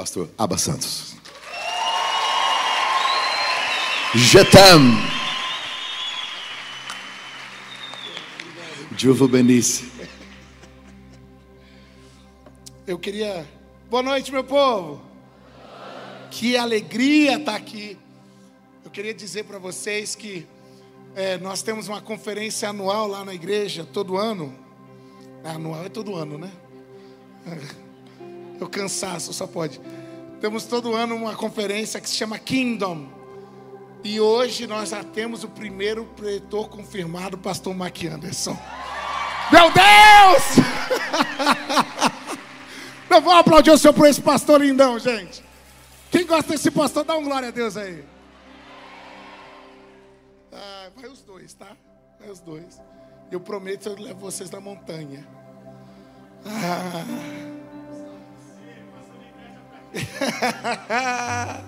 [0.00, 1.14] pastor Aba Santos.
[4.14, 4.80] Jetam.
[8.96, 9.92] Juvo Benice.
[12.86, 13.46] Eu queria.
[13.90, 15.02] Boa noite, meu povo.
[16.30, 17.98] Que alegria estar aqui.
[18.82, 20.46] Eu queria dizer para vocês que
[21.14, 24.58] é, nós temos uma conferência anual lá na igreja, todo ano.
[25.44, 26.50] Anual é todo ano, né?
[28.60, 29.80] Eu cansaço, só pode.
[30.40, 33.08] Temos todo ano uma conferência que se chama Kingdom.
[34.04, 38.58] E hoje nós já temos o primeiro pretor confirmado, pastor Mark Anderson.
[39.50, 40.42] Meu Deus!
[43.10, 45.42] Eu vou aplaudir o senhor por esse pastor lindão, gente.
[46.10, 48.04] Quem gosta desse pastor, dá um glória a Deus aí.
[50.52, 51.76] Ah, vai os dois, tá?
[52.18, 52.80] Vai os dois.
[53.30, 55.26] Eu prometo eu levo vocês na montanha.
[56.46, 57.49] Ah.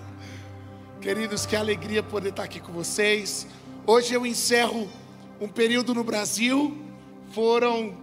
[1.01, 3.45] Queridos, que alegria poder estar aqui com vocês.
[3.85, 4.89] Hoje eu encerro
[5.41, 6.77] um período no Brasil.
[7.31, 7.97] Foram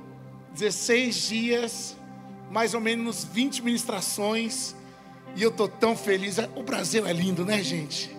[0.54, 1.96] 16 dias,
[2.50, 4.74] mais ou menos 20 ministrações.
[5.34, 6.36] E eu tô tão feliz.
[6.54, 8.14] O Brasil é lindo, né, gente?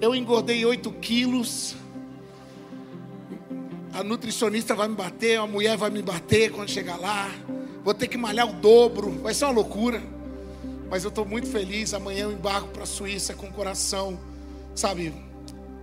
[0.00, 1.76] Eu engordei 8 quilos.
[3.94, 7.30] A nutricionista vai me bater, a mulher vai me bater quando chegar lá.
[7.84, 9.12] Vou ter que malhar o dobro.
[9.22, 10.02] Vai ser uma loucura.
[10.92, 11.94] Mas eu estou muito feliz.
[11.94, 14.20] Amanhã eu embarco para a Suíça com o coração,
[14.74, 15.10] sabe,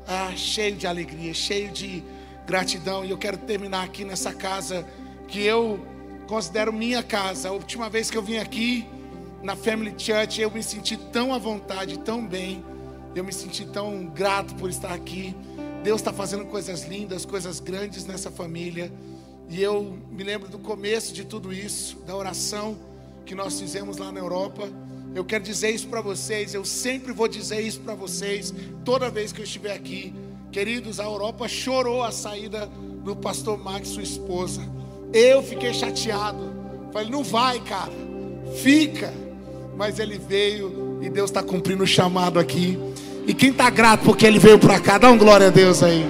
[0.07, 2.03] ah, cheio de alegria, cheio de
[2.45, 3.03] gratidão.
[3.03, 4.85] E eu quero terminar aqui nessa casa
[5.27, 5.83] que eu
[6.27, 7.49] considero minha casa.
[7.49, 8.87] A última vez que eu vim aqui
[9.41, 12.63] na Family Church, eu me senti tão à vontade, tão bem.
[13.15, 15.35] Eu me senti tão grato por estar aqui.
[15.83, 18.93] Deus está fazendo coisas lindas, coisas grandes nessa família.
[19.49, 22.77] E eu me lembro do começo de tudo isso, da oração
[23.25, 24.69] que nós fizemos lá na Europa.
[25.15, 28.53] Eu quero dizer isso para vocês, eu sempre vou dizer isso para vocês,
[28.85, 30.13] toda vez que eu estiver aqui.
[30.51, 32.69] Queridos, a Europa chorou a saída
[33.03, 34.61] do pastor Max, sua esposa.
[35.13, 36.53] Eu fiquei chateado.
[36.91, 37.91] Falei, não vai, cara,
[38.61, 39.13] fica.
[39.75, 42.77] Mas ele veio e Deus está cumprindo o chamado aqui.
[43.25, 46.03] E quem está grato porque ele veio para cá, dá um glória a Deus aí.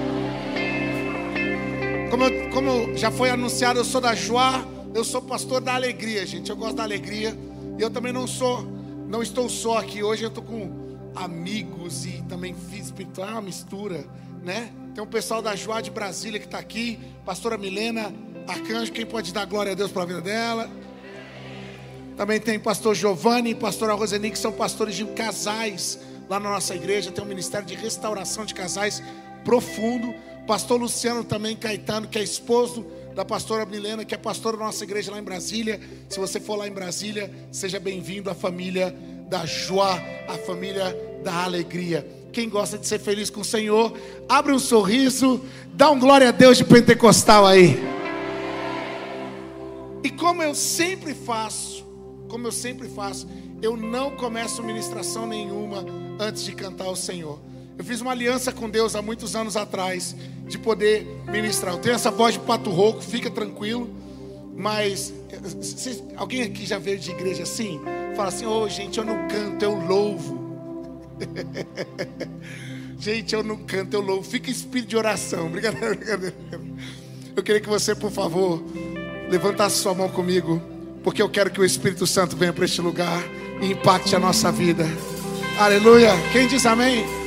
[2.10, 4.64] Como, eu, como já foi anunciado, eu sou da Joá,
[4.94, 6.50] eu sou pastor da alegria, gente.
[6.50, 7.36] Eu gosto da alegria.
[7.78, 8.66] E eu também não sou,
[9.10, 10.04] não estou só aqui.
[10.04, 14.06] Hoje eu estou com amigos e também fiz espiritual, é uma mistura,
[14.42, 14.72] né?
[14.94, 18.14] Tem um pessoal da Joá de Brasília que está aqui, pastora Milena
[18.46, 20.70] Arcanjo, quem pode dar glória a Deus para a vida dela?
[22.16, 25.98] Também tem pastor Giovanni e pastora Roseni, que são pastores de casais
[26.28, 27.10] lá na nossa igreja.
[27.10, 29.02] Tem um ministério de restauração de casais
[29.44, 30.14] profundo.
[30.46, 34.84] Pastor Luciano também Caetano, que é esposo da pastora Milena, que é pastora da nossa
[34.84, 35.80] igreja lá em Brasília.
[36.08, 38.94] Se você for lá em Brasília, seja bem-vindo à família
[39.28, 42.06] da Joá, a família da alegria.
[42.32, 43.92] Quem gosta de ser feliz com o Senhor,
[44.28, 47.78] abre um sorriso, dá um glória a Deus de pentecostal aí.
[50.02, 51.84] E como eu sempre faço,
[52.28, 53.28] como eu sempre faço,
[53.60, 55.84] eu não começo ministração nenhuma
[56.18, 57.38] antes de cantar ao Senhor.
[57.80, 60.14] Eu fiz uma aliança com Deus há muitos anos atrás
[60.46, 61.72] de poder ministrar.
[61.72, 63.88] Eu tenho essa voz de pato rouco, fica tranquilo.
[64.54, 65.14] Mas
[65.62, 67.80] cês, alguém aqui já veio de igreja assim?
[68.14, 70.68] Fala assim: "Ô, oh, gente, eu não canto, eu louvo".
[73.00, 74.28] gente, eu não canto, eu louvo.
[74.28, 75.48] Fica espírito de oração.
[75.48, 76.36] Brincadeira, brincadeira.
[77.34, 78.62] Eu queria que você, por favor,
[79.30, 80.60] levantasse sua mão comigo,
[81.02, 83.24] porque eu quero que o Espírito Santo venha para este lugar
[83.62, 84.84] e impacte a nossa vida.
[85.58, 86.10] Aleluia.
[86.30, 87.19] Quem diz amém?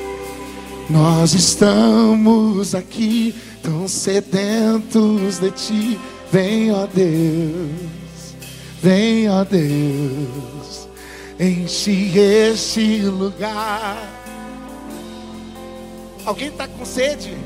[0.90, 6.00] Nós estamos aqui tão sedentos de ti.
[6.32, 8.36] Vem, ó Deus,
[8.82, 10.88] vem, ó Deus,
[11.40, 13.98] enche este lugar.
[16.26, 17.38] Alguém está com sede?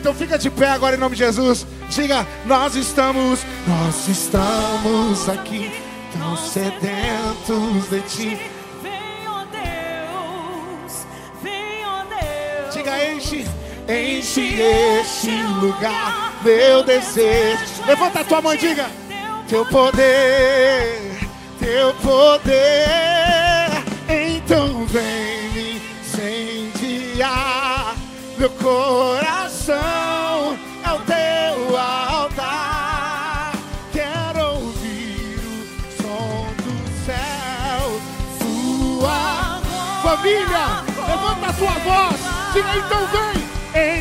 [0.00, 1.66] Então fica de pé agora em nome de Jesus.
[1.88, 5.70] Diga, nós estamos, nós estamos aqui
[6.12, 8.55] tão sedentos de ti.
[12.80, 13.44] Enche,
[13.88, 14.60] enche
[15.00, 15.30] este
[15.60, 17.84] lugar, meu desejo.
[17.86, 18.90] Levanta a tua mão e diga:
[19.48, 21.18] Teu poder,
[21.58, 23.70] teu poder,
[24.08, 27.96] então vem me incendiar.
[28.38, 29.76] Meu coração
[30.84, 33.52] é o teu altar.
[33.92, 36.74] Quero ouvir o som do
[37.06, 38.00] céu,
[38.38, 39.60] sua
[40.02, 40.84] família.
[41.08, 42.25] Levanta a tua voz
[42.60, 43.36] então vem.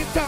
[0.01, 0.25] Entra.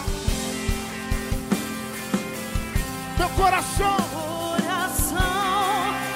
[3.17, 3.97] Meu coração.
[3.97, 5.17] Coração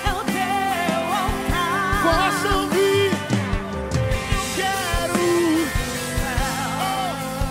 [0.05, 2.01] é o teu altar.
[2.03, 2.61] Coração.
[2.63, 2.69] Eu
[4.55, 5.21] quero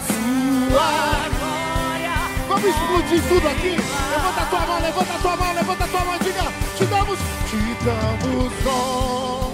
[0.06, 0.90] sua
[1.38, 2.16] glória.
[2.48, 3.76] Vamos explodir tudo aqui.
[4.10, 6.18] Levanta a tua mão, levanta a tua mão, levanta a tua mão.
[6.18, 7.18] Diga, te damos,
[7.48, 9.49] te damos glória.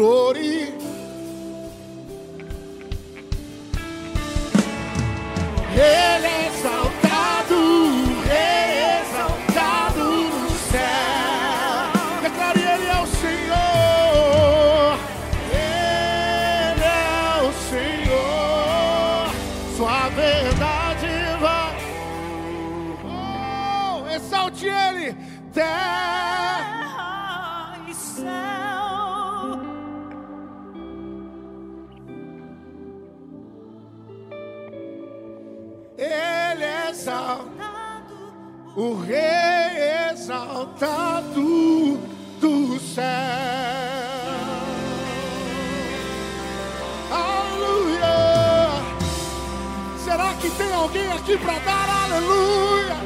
[0.00, 0.59] Glória.
[40.80, 41.98] Exaltado
[42.40, 43.04] do céu.
[47.10, 48.06] Aleluia!
[50.02, 52.96] Será que tem alguém aqui para dar aleluia?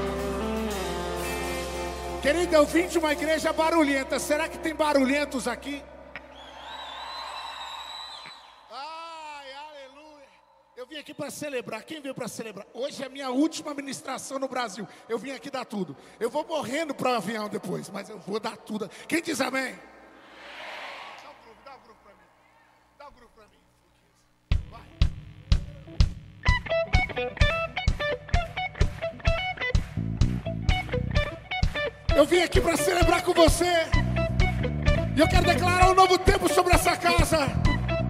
[2.23, 4.19] Querido, eu vim de uma igreja barulhenta.
[4.19, 5.83] Será que tem barulhentos aqui?
[8.71, 10.29] Ai, aleluia.
[10.77, 11.83] Eu vim aqui para celebrar.
[11.83, 12.67] Quem veio para celebrar?
[12.73, 14.89] Hoje é a minha última ministração no Brasil.
[15.09, 15.97] Eu vim aqui dar tudo.
[16.19, 18.89] Eu vou morrendo para o avião depois, mas eu vou dar tudo.
[19.09, 19.75] Quem diz amém?
[21.23, 22.21] Dá o grupo, dá o grupo para mim.
[22.99, 23.59] Dá o grupo para mim.
[24.71, 24.83] Vai.
[32.17, 33.89] Eu vim aqui para celebrar com você.
[35.17, 37.47] E eu quero declarar um novo tempo sobre essa casa.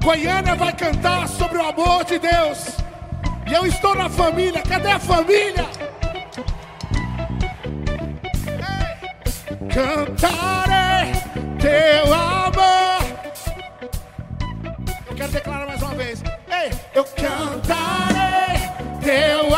[0.03, 2.84] Goiânia vai cantar sobre o amor de Deus.
[3.47, 4.63] E eu estou na família.
[4.63, 5.67] Cadê a família?
[6.15, 6.25] Ei!
[9.69, 11.13] Cantarei
[11.61, 13.03] teu amor.
[15.09, 16.23] Eu quero declarar mais uma vez.
[16.49, 18.69] Ei, eu cantarei
[19.03, 19.54] teu amor.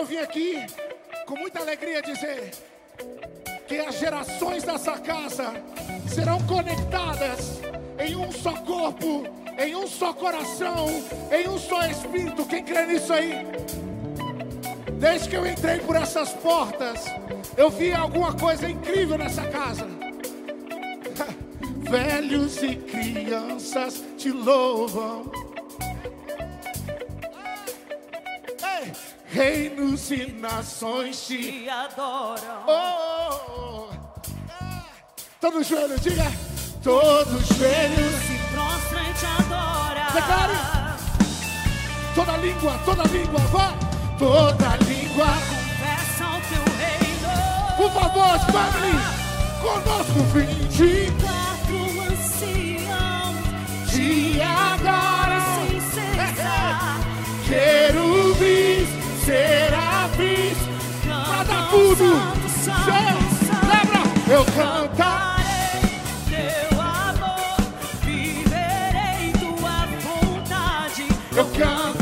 [0.00, 0.54] Eu vim aqui
[1.26, 2.52] com muita alegria dizer
[3.68, 5.52] que as gerações dessa casa
[6.08, 7.60] serão conectadas
[7.98, 9.24] em um só corpo,
[9.58, 10.86] em um só coração,
[11.30, 12.46] em um só espírito.
[12.46, 13.44] Quem crê nisso aí?
[14.98, 17.04] Desde que eu entrei por essas portas,
[17.54, 19.86] eu vi alguma coisa incrível nessa casa.
[21.90, 25.39] Velhos e crianças te louvam.
[29.40, 32.62] Reinos e nações te adoram.
[32.66, 33.88] Oh, oh, oh.
[35.40, 36.30] Todo joelho, diga.
[36.84, 38.10] Todo joelho.
[38.20, 40.10] Se prostra e te adora.
[40.12, 40.58] Declare.
[42.14, 43.72] Toda língua, toda língua, vai.
[44.18, 45.28] Toda língua.
[45.48, 47.30] Confessa o teu reino.
[47.78, 48.92] Por favor, family.
[49.62, 51.29] Conosco 24
[64.32, 65.40] Eu cantar.
[66.28, 67.56] Teu amor,
[68.00, 71.08] viverei tua vontade.
[71.36, 71.99] Eu cantarei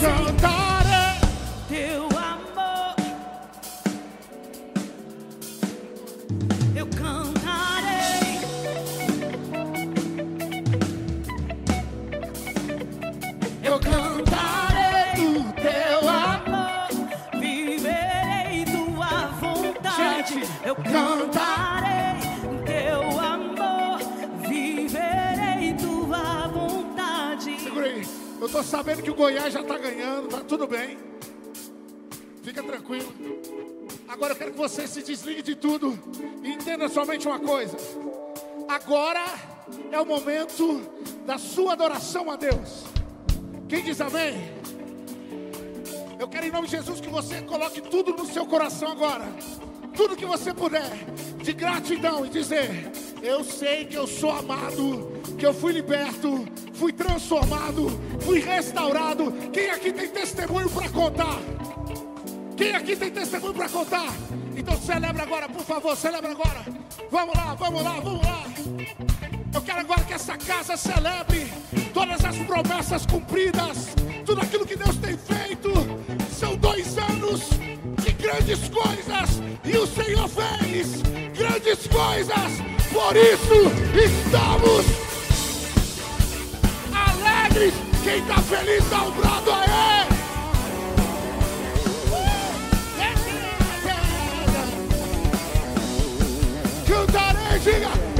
[0.00, 0.59] Diga,
[32.90, 33.14] tranquilo.
[34.08, 35.96] Agora eu quero que você se desligue de tudo
[36.42, 37.76] e entenda somente uma coisa.
[38.68, 39.24] Agora
[39.92, 40.80] é o momento
[41.24, 42.84] da sua adoração a Deus.
[43.68, 44.34] Quem diz amém?
[46.18, 49.26] Eu quero em nome de Jesus que você coloque tudo no seu coração agora.
[49.94, 50.90] Tudo que você puder,
[51.38, 52.90] de gratidão e dizer:
[53.22, 57.88] Eu sei que eu sou amado, que eu fui liberto, fui transformado,
[58.20, 59.32] fui restaurado.
[59.52, 61.38] Quem aqui tem testemunho para contar?
[62.60, 64.12] Quem aqui tem testemunho para contar?
[64.54, 66.62] Então celebra agora, por favor, celebra agora.
[67.10, 68.44] Vamos lá, vamos lá, vamos lá.
[69.54, 71.50] Eu quero agora que essa casa celebre
[71.94, 73.94] todas as promessas cumpridas,
[74.26, 75.72] tudo aquilo que Deus tem feito.
[76.38, 77.48] São dois anos
[78.02, 81.00] de grandes coisas e o Senhor fez
[81.34, 82.60] grandes coisas.
[82.92, 83.54] Por isso
[83.96, 84.84] estamos
[86.94, 87.72] alegres.
[88.04, 90.09] Quem está feliz dá um brado a ele.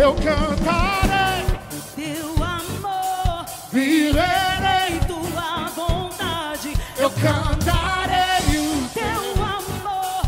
[0.00, 1.45] Eu cantarei,
[1.95, 6.73] Teu amor, viverei, tua vontade.
[6.97, 8.59] eu cantarei.
[8.59, 10.23] O Teu amor,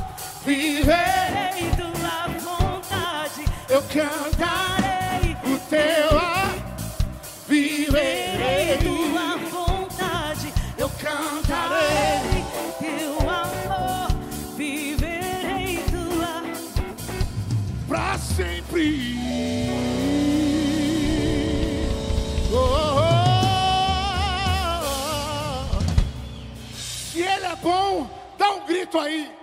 [0.45, 3.45] viverei, tua vontade.
[3.71, 4.82] eu cantarei
[28.99, 29.42] aí.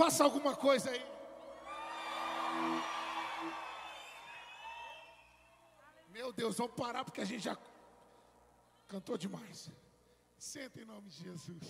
[0.00, 1.04] Faça alguma coisa aí.
[6.08, 7.56] Meu Deus, vamos parar porque a gente já
[8.88, 9.70] cantou demais.
[10.38, 11.64] Senta em nome de Jesus.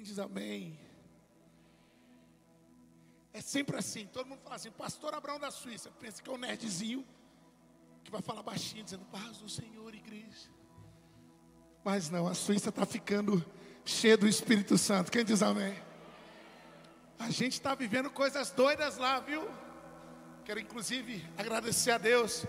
[0.00, 0.78] Quem diz amém?
[3.34, 6.38] É sempre assim, todo mundo fala assim, pastor Abraão da Suíça, pensa que é um
[6.38, 7.06] nerdzinho
[8.02, 10.48] que vai falar baixinho, dizendo, paz do Senhor, igreja.
[11.84, 13.44] Mas não, a Suíça está ficando
[13.84, 15.12] cheia do Espírito Santo.
[15.12, 15.76] Quem diz amém?
[17.18, 19.46] A gente está vivendo coisas doidas lá, viu?
[20.46, 22.46] Quero inclusive agradecer a Deus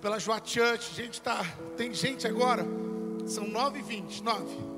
[0.00, 0.92] pela Joa Church.
[0.92, 1.44] A gente tá,
[1.76, 2.64] tem gente agora,
[3.26, 4.75] são 9 e 20, 9,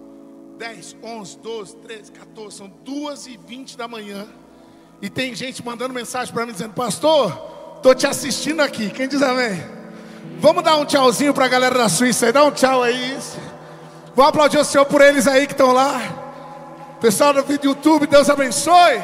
[0.58, 4.26] 10, 11, 12, 13, 14, são 2 e 20 da manhã.
[5.00, 7.32] E tem gente mandando mensagem para mim dizendo, pastor,
[7.80, 8.90] tô te assistindo aqui.
[8.90, 9.62] Quem diz amém?
[10.40, 13.16] Vamos dar um tchauzinho para a galera da Suíça aí, dá um tchau aí.
[14.16, 16.00] Vamos aplaudir o Senhor por eles aí que estão lá.
[17.00, 18.96] Pessoal do vídeo YouTube, Deus abençoe.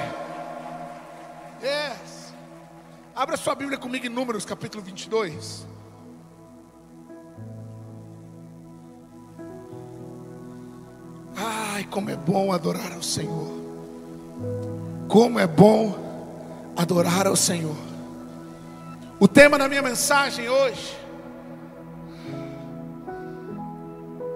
[1.62, 2.35] Yes.
[3.14, 5.73] Abra sua Bíblia comigo em Números capítulo 22.
[11.94, 13.49] Como é bom adorar ao Senhor.
[15.09, 15.97] Como é bom
[16.77, 17.77] adorar ao Senhor.
[19.20, 20.99] O tema da minha mensagem hoje,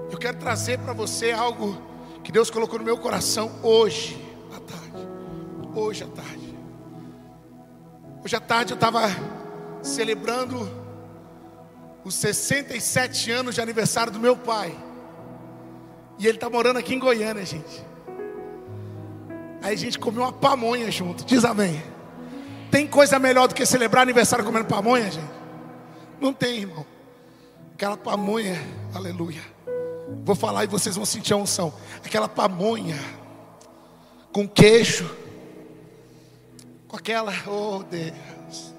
[0.08, 1.76] eu quero trazer para você algo
[2.22, 4.16] que Deus colocou no meu coração hoje
[4.56, 5.08] à tarde.
[5.74, 6.58] Hoje à tarde.
[8.24, 9.00] Hoje à tarde eu estava
[9.82, 10.70] celebrando
[12.04, 14.87] os 67 anos de aniversário do meu pai.
[16.18, 17.86] E ele está morando aqui em Goiânia, gente.
[19.62, 21.24] Aí a gente comeu uma pamonha junto.
[21.24, 21.82] Diz amém.
[22.70, 25.30] Tem coisa melhor do que celebrar aniversário comendo pamonha, gente?
[26.20, 26.84] Não tem, irmão.
[27.74, 28.60] Aquela pamonha,
[28.94, 29.42] aleluia.
[30.24, 31.72] Vou falar e vocês vão sentir a unção.
[32.04, 32.98] Aquela pamonha
[34.32, 35.08] com queijo,
[36.86, 38.74] com aquela, oh Deus,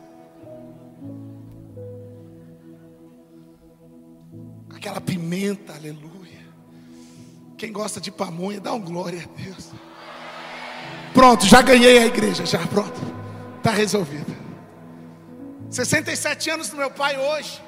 [4.75, 6.18] aquela pimenta, aleluia.
[7.59, 9.71] Quem gosta de pamonha, dá um glória a Deus.
[11.13, 12.97] Pronto, já ganhei a igreja, já pronto.
[13.57, 14.33] Está resolvido.
[15.69, 17.61] 67 anos do meu pai hoje.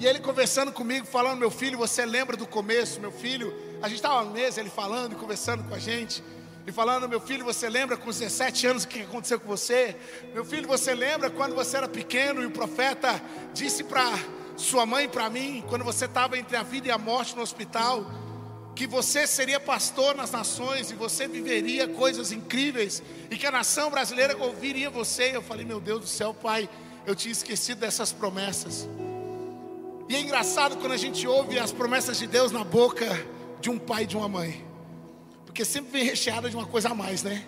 [0.00, 3.00] E ele conversando comigo, falando: Meu filho, você lembra do começo?
[3.00, 6.20] Meu filho, a gente estava na mesa, ele falando e conversando com a gente.
[6.66, 9.94] E falando: Meu filho, você lembra com 17 anos o que aconteceu com você?
[10.34, 13.22] Meu filho, você lembra quando você era pequeno e o profeta
[13.54, 14.18] disse para
[14.56, 17.42] sua mãe e para mim, quando você estava entre a vida e a morte no
[17.42, 18.21] hospital?
[18.74, 23.90] Que você seria pastor nas nações e você viveria coisas incríveis e que a nação
[23.90, 25.36] brasileira ouviria você.
[25.36, 26.68] Eu falei, meu Deus do céu, pai,
[27.06, 28.88] eu tinha esquecido dessas promessas.
[30.08, 33.06] E é engraçado quando a gente ouve as promessas de Deus na boca
[33.60, 34.64] de um pai e de uma mãe,
[35.46, 37.44] porque sempre vem recheada de uma coisa a mais, né?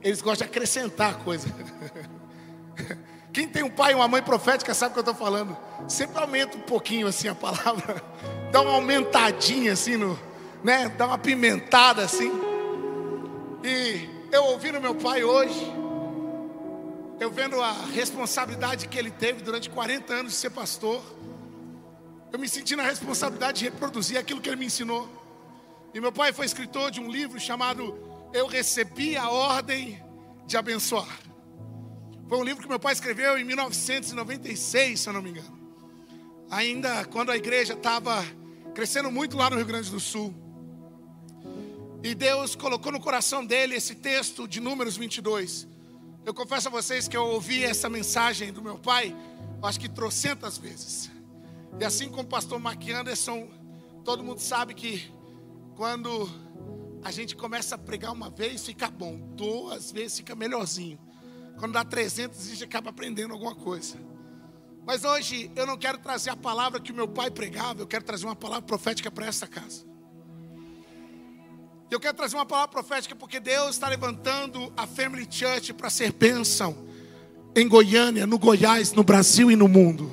[0.00, 1.48] Eles gostam de acrescentar coisa.
[3.32, 5.56] Quem tem um pai e uma mãe profética sabe o que eu estou falando.
[5.86, 8.02] Sempre aumenta um pouquinho assim a palavra,
[8.50, 10.18] dá uma aumentadinha assim no
[10.62, 12.30] né, dar uma pimentada assim.
[13.64, 15.72] E eu ouvindo meu pai hoje,
[17.20, 21.02] eu vendo a responsabilidade que ele teve durante 40 anos de ser pastor,
[22.32, 25.08] eu me senti na responsabilidade de reproduzir aquilo que ele me ensinou.
[25.94, 27.98] E meu pai foi escritor de um livro chamado
[28.32, 30.02] Eu Recebi a Ordem
[30.46, 31.18] de Abençoar.
[32.28, 35.58] Foi um livro que meu pai escreveu em 1996, se eu não me engano.
[36.50, 38.22] Ainda quando a igreja estava
[38.74, 40.34] crescendo muito lá no Rio Grande do Sul.
[42.02, 45.66] E Deus colocou no coração dele esse texto de Números 22.
[46.24, 49.16] Eu confesso a vocês que eu ouvi essa mensagem do meu pai,
[49.62, 51.10] acho que trocentas vezes.
[51.80, 53.48] E assim como o pastor Mark Anderson,
[54.04, 55.12] todo mundo sabe que
[55.74, 56.28] quando
[57.02, 59.18] a gente começa a pregar uma vez, fica bom.
[59.34, 61.00] Duas vezes fica melhorzinho.
[61.58, 63.96] Quando dá 300, a gente acaba aprendendo alguma coisa.
[64.86, 68.04] Mas hoje eu não quero trazer a palavra que o meu pai pregava, eu quero
[68.04, 69.87] trazer uma palavra profética para essa casa.
[71.90, 76.12] Eu quero trazer uma palavra profética porque Deus está levantando a Family Church para ser
[76.12, 76.86] bênção
[77.56, 80.12] em Goiânia, no Goiás, no Brasil e no mundo.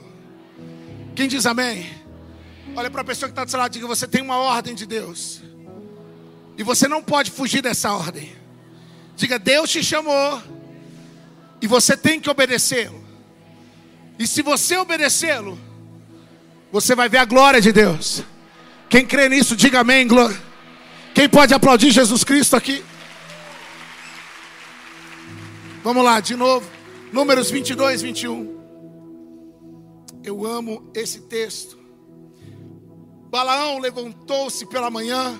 [1.14, 1.90] Quem diz amém?
[2.78, 4.74] Olha para a pessoa que está do seu lado e diga: Você tem uma ordem
[4.74, 5.42] de Deus,
[6.58, 8.34] e você não pode fugir dessa ordem.
[9.18, 10.42] Diga: Deus te chamou,
[11.62, 13.04] e você tem que obedecê-lo.
[14.18, 15.60] E se você obedecê-lo,
[16.72, 18.24] você vai ver a glória de Deus.
[18.90, 20.45] Quem crê nisso, diga amém, glória.
[21.16, 22.84] Quem pode aplaudir Jesus Cristo aqui?
[25.82, 26.70] Vamos lá, de novo.
[27.10, 28.54] Números 22, 21.
[30.26, 31.80] Eu amo esse texto.
[33.30, 35.40] Balaão levantou-se pela manhã,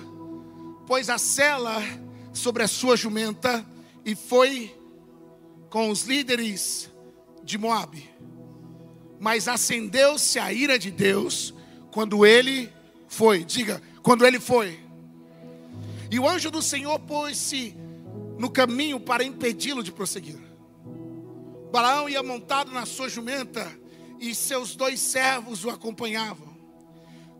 [0.86, 1.76] pôs a cela
[2.32, 3.62] sobre a sua jumenta
[4.02, 4.74] e foi
[5.68, 6.90] com os líderes
[7.44, 8.08] de Moabe.
[9.20, 11.52] Mas acendeu-se a ira de Deus
[11.90, 12.72] quando ele
[13.08, 13.44] foi.
[13.44, 14.85] Diga, quando ele foi.
[16.10, 17.76] E o anjo do Senhor pôs-se
[18.38, 20.38] no caminho para impedi-lo de prosseguir.
[21.72, 23.70] Balaão ia montado na sua jumenta
[24.18, 26.56] e seus dois servos o acompanhavam.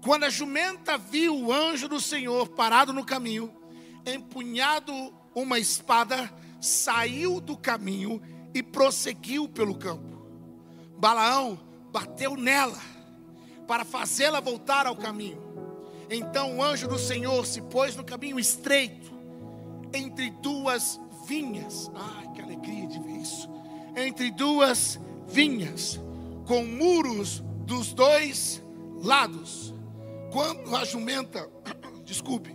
[0.03, 3.53] Quando a jumenta viu o anjo do Senhor parado no caminho,
[4.05, 4.93] empunhado
[5.35, 8.21] uma espada, saiu do caminho
[8.55, 10.17] e prosseguiu pelo campo.
[10.99, 11.59] Balaão
[11.93, 12.81] bateu nela
[13.67, 15.46] para fazê-la voltar ao caminho.
[16.09, 19.13] Então o anjo do Senhor se pôs no caminho estreito,
[19.93, 21.91] entre duas vinhas.
[21.95, 23.49] Ai, que alegria de ver isso!
[23.97, 26.01] Entre duas vinhas,
[26.47, 28.63] com muros dos dois
[29.03, 29.75] lados.
[30.33, 31.49] Quando a jumenta,
[32.05, 32.55] desculpe,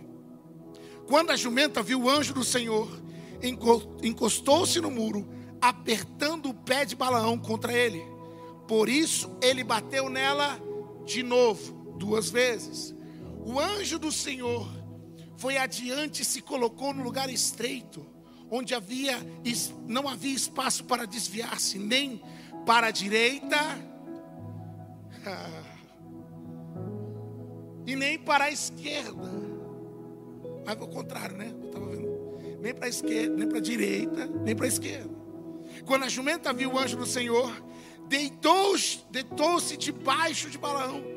[1.06, 2.88] quando a jumenta viu o anjo do Senhor,
[4.02, 5.28] encostou-se no muro,
[5.60, 8.02] apertando o pé de Balaão contra ele.
[8.66, 10.58] Por isso ele bateu nela
[11.04, 12.94] de novo, duas vezes
[13.44, 14.68] o anjo do Senhor
[15.36, 18.06] foi adiante e se colocou no lugar estreito,
[18.50, 19.18] onde havia
[19.88, 22.22] não havia espaço para desviar-se, nem
[22.64, 23.58] para a direita
[27.86, 29.30] e nem para a esquerda.
[30.64, 31.52] Mas ao contrário, né?
[31.74, 32.12] Eu vendo.
[32.60, 35.10] Nem para a esquerda, nem para a direita, nem para a esquerda.
[35.84, 37.50] Quando a jumenta viu o anjo do Senhor,
[38.06, 41.11] deitou-se deitou debaixo de Balaão.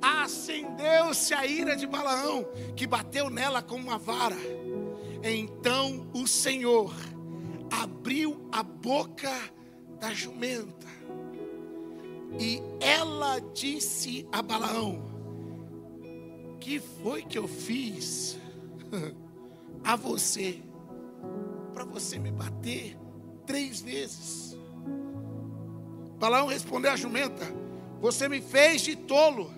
[0.00, 4.36] Acendeu-se a ira de Balaão, que bateu nela com uma vara.
[5.22, 6.94] Então o Senhor
[7.70, 9.32] abriu a boca
[10.00, 10.86] da jumenta.
[12.38, 15.02] E ela disse a Balaão:
[16.60, 18.38] Que foi que eu fiz
[19.82, 20.60] a você
[21.72, 22.96] para você me bater
[23.46, 24.56] três vezes?
[26.18, 27.44] Balaão respondeu à jumenta:
[28.00, 29.50] Você me fez de tolo.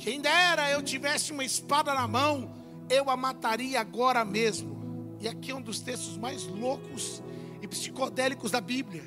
[0.00, 2.50] Quem dera eu tivesse uma espada na mão,
[2.88, 5.18] eu a mataria agora mesmo.
[5.20, 7.22] E aqui é um dos textos mais loucos
[7.60, 9.04] e psicodélicos da Bíblia.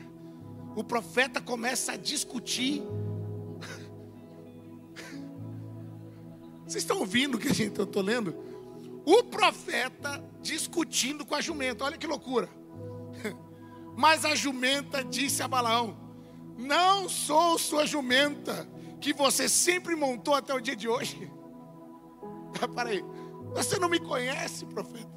[0.76, 2.82] O profeta começa a discutir.
[6.64, 8.36] Vocês estão ouvindo o que gente eu estou lendo?
[9.04, 11.86] O profeta discutindo com a jumenta.
[11.86, 12.48] Olha que loucura.
[13.98, 15.98] Mas a jumenta disse a Balaão:
[16.56, 18.72] Não sou sua jumenta
[19.04, 21.30] que você sempre montou até o dia de hoje?
[22.74, 23.04] Para aí,
[23.54, 25.12] você não me conhece, profeta.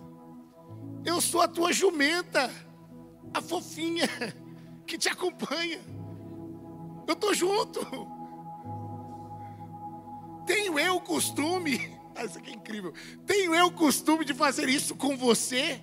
[1.04, 2.50] Eu sou a tua jumenta,
[3.32, 4.08] a fofinha
[4.84, 5.78] que te acompanha.
[7.06, 7.80] Eu estou junto.
[10.44, 12.92] Tenho eu o costume, ah, isso aqui é incrível.
[13.24, 15.80] Tenho eu o costume de fazer isso com você?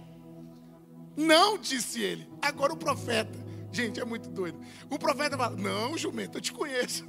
[1.16, 2.30] Não, disse ele.
[2.42, 3.40] Agora o profeta,
[3.72, 4.60] gente, é muito doido.
[4.90, 7.06] O profeta fala: Não, jumenta, eu te conheço.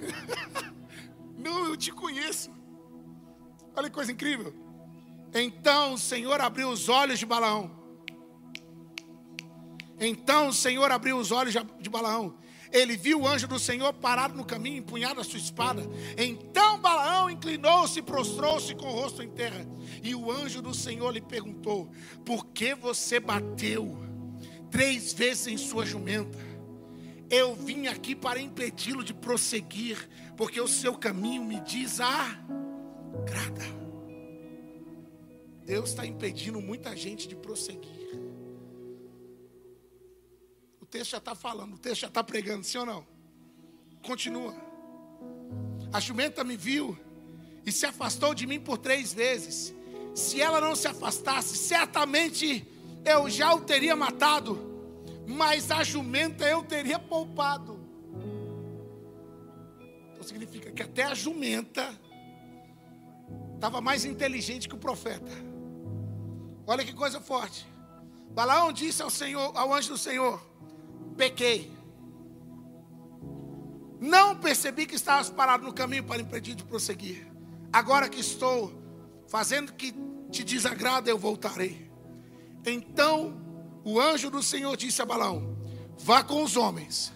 [1.36, 2.50] Não, eu te conheço.
[3.74, 4.54] Olha que coisa incrível.
[5.34, 7.70] Então o Senhor abriu os olhos de Balaão.
[9.98, 12.36] Então o Senhor abriu os olhos de Balaão.
[12.72, 15.82] Ele viu o anjo do Senhor parado no caminho, empunhado a sua espada.
[16.16, 19.66] Então Balaão inclinou-se prostrou-se com o rosto em terra.
[20.02, 21.90] E o anjo do Senhor lhe perguntou:
[22.24, 23.96] Por que você bateu
[24.70, 26.55] três vezes em sua jumenta?
[27.28, 33.64] Eu vim aqui para impedi-lo de prosseguir, porque o seu caminho me diz agrada.
[35.64, 38.20] Deus está impedindo muita gente de prosseguir.
[40.80, 43.06] O texto já está falando, o texto já está pregando, sim ou não?
[44.02, 44.54] Continua.
[45.92, 46.96] A jumenta me viu
[47.64, 49.74] e se afastou de mim por três vezes.
[50.14, 52.64] Se ela não se afastasse, certamente
[53.04, 54.65] eu já o teria matado
[55.26, 57.80] mas a jumenta eu teria poupado.
[60.12, 61.92] Então significa que até a jumenta
[63.54, 65.32] estava mais inteligente que o profeta.
[66.66, 67.66] Olha que coisa forte.
[68.30, 70.40] Balaão disse ao Senhor, ao anjo do Senhor:
[71.16, 71.74] Pequei.
[74.00, 77.26] Não percebi que estavas parado no caminho para impedir de prosseguir.
[77.72, 78.72] Agora que estou
[79.26, 79.94] fazendo que
[80.30, 81.90] te desagrada, eu voltarei.
[82.64, 83.45] Então
[83.86, 85.56] o anjo do Senhor disse a Balaão:
[85.96, 87.12] Vá com os homens,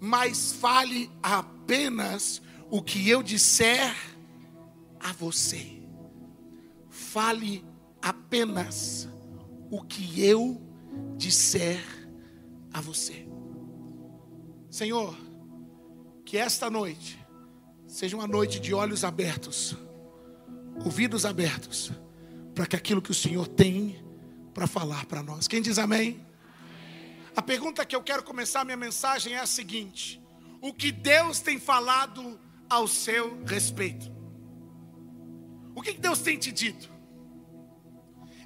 [0.00, 3.94] mas fale apenas o que eu disser
[4.98, 5.82] a você.
[6.88, 7.62] Fale
[8.00, 9.06] apenas
[9.70, 10.62] o que eu
[11.18, 11.84] disser
[12.72, 13.28] a você.
[14.70, 15.14] Senhor,
[16.24, 17.22] que esta noite
[17.86, 19.76] seja uma noite de olhos abertos,
[20.82, 21.92] ouvidos abertos,
[22.54, 24.02] para que aquilo que o Senhor tem
[24.54, 25.48] para falar para nós.
[25.48, 26.24] Quem diz amém?
[27.36, 30.22] A pergunta que eu quero começar minha mensagem é a seguinte:
[30.62, 32.40] O que Deus tem falado
[32.70, 34.10] ao seu respeito?
[35.74, 36.88] O que Deus tem te dito?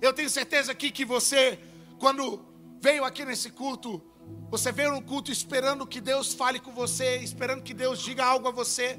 [0.00, 1.58] Eu tenho certeza aqui que você,
[1.98, 2.44] quando
[2.80, 4.02] veio aqui nesse culto,
[4.50, 8.48] você veio no culto esperando que Deus fale com você, esperando que Deus diga algo
[8.48, 8.98] a você.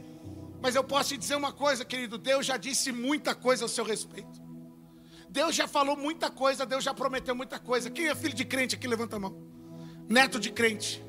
[0.61, 3.83] Mas eu posso te dizer uma coisa, querido: Deus já disse muita coisa ao seu
[3.83, 4.48] respeito.
[5.29, 7.89] Deus já falou muita coisa, Deus já prometeu muita coisa.
[7.89, 8.87] Quem é filho de crente aqui?
[8.87, 9.37] Levanta a mão.
[10.09, 11.03] Neto de crente.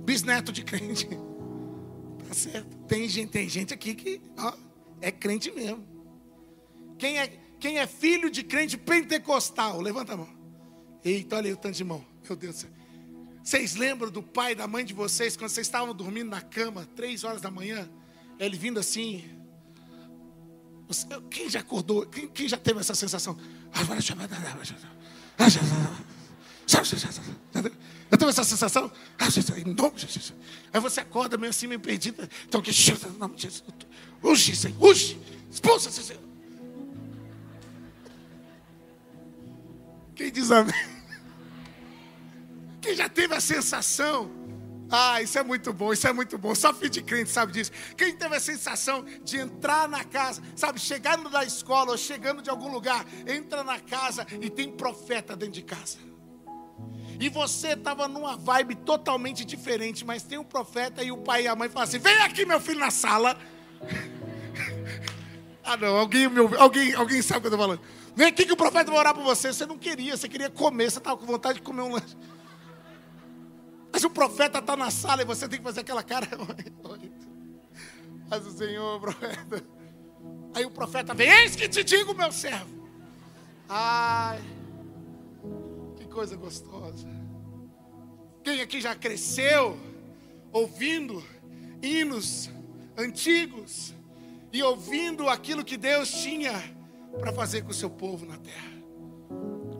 [0.00, 1.08] Bisneto de crente.
[2.26, 2.76] Tá certo.
[2.88, 4.52] Tem gente, tem gente aqui que ó,
[5.00, 5.86] é crente mesmo.
[6.98, 7.28] Quem é,
[7.60, 9.80] quem é filho de crente pentecostal?
[9.80, 10.28] Levanta a mão.
[11.04, 12.04] Eita, olha aí o tanto de mão.
[12.28, 12.70] Meu Deus do céu.
[13.44, 16.84] Vocês lembram do pai e da mãe de vocês quando vocês estavam dormindo na cama,
[16.96, 17.88] três horas da manhã?
[18.40, 19.24] Ele vindo assim,
[21.30, 22.06] quem já acordou?
[22.06, 23.36] Quem, quem já teve essa sensação?
[28.10, 28.90] Já teve essa sensação?
[29.98, 30.32] Jesus.
[30.72, 32.28] Aí você acorda meio assim, meio perdida.
[32.46, 32.70] Então, que
[33.18, 33.62] nome de Jesus.
[34.22, 35.18] Uxe, Senhor, uxe,
[35.50, 36.22] expulsa, Senhor.
[40.14, 40.74] Quem diz amém?
[42.80, 44.30] Quem já teve a sensação?
[44.90, 46.54] Ah, isso é muito bom, isso é muito bom.
[46.54, 47.72] Só filho de crente sabe disso.
[47.96, 52.50] Quem teve a sensação de entrar na casa, sabe, chegando da escola ou chegando de
[52.50, 55.98] algum lugar, entra na casa e tem profeta dentro de casa.
[57.18, 61.48] E você estava numa vibe totalmente diferente, mas tem um profeta e o pai e
[61.48, 63.36] a mãe falam assim: vem aqui, meu filho, na sala.
[65.64, 67.80] ah, não, alguém, meu, alguém, alguém sabe o que eu estou falando.
[68.14, 69.52] Vem aqui que o profeta vai orar por você.
[69.52, 72.16] Você não queria, você queria comer, você estava com vontade de comer um lanche.
[73.92, 76.28] Mas o profeta está na sala e você tem que fazer aquela cara.
[78.28, 79.64] Mas o Senhor, profeta.
[80.54, 82.88] Aí o profeta vem, eis que te digo, meu servo.
[83.68, 84.40] Ai,
[85.96, 87.06] que coisa gostosa.
[88.42, 89.78] Quem aqui já cresceu
[90.52, 91.22] ouvindo
[91.82, 92.48] hinos
[92.96, 93.92] antigos
[94.52, 96.52] e ouvindo aquilo que Deus tinha
[97.18, 98.76] para fazer com o seu povo na terra?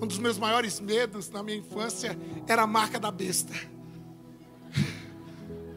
[0.00, 3.54] Um dos meus maiores medos na minha infância era a marca da besta.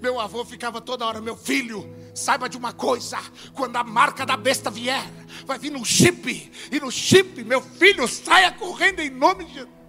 [0.01, 3.17] Meu avô ficava toda hora, meu filho, saiba de uma coisa:
[3.53, 5.03] quando a marca da besta vier,
[5.45, 9.79] vai vir no chip, e no chip, meu filho, saia correndo em nome de Jesus.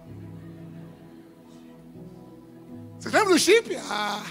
[2.99, 3.75] Você lembra do chip?
[3.89, 4.23] Ah,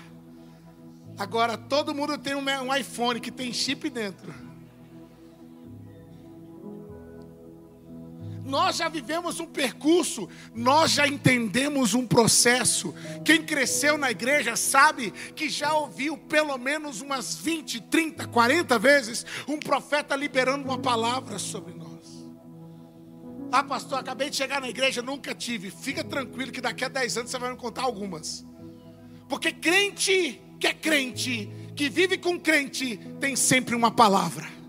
[1.18, 4.49] agora todo mundo tem um, um iPhone que tem chip dentro.
[8.50, 12.92] Nós já vivemos um percurso, nós já entendemos um processo.
[13.24, 19.24] Quem cresceu na igreja sabe que já ouviu pelo menos umas 20, 30, 40 vezes
[19.46, 21.90] um profeta liberando uma palavra sobre nós.
[23.52, 25.70] Ah, pastor, acabei de chegar na igreja, nunca tive.
[25.70, 28.44] Fica tranquilo que daqui a 10 anos você vai me contar algumas.
[29.28, 34.59] Porque crente que é crente, que vive com crente, tem sempre uma palavra.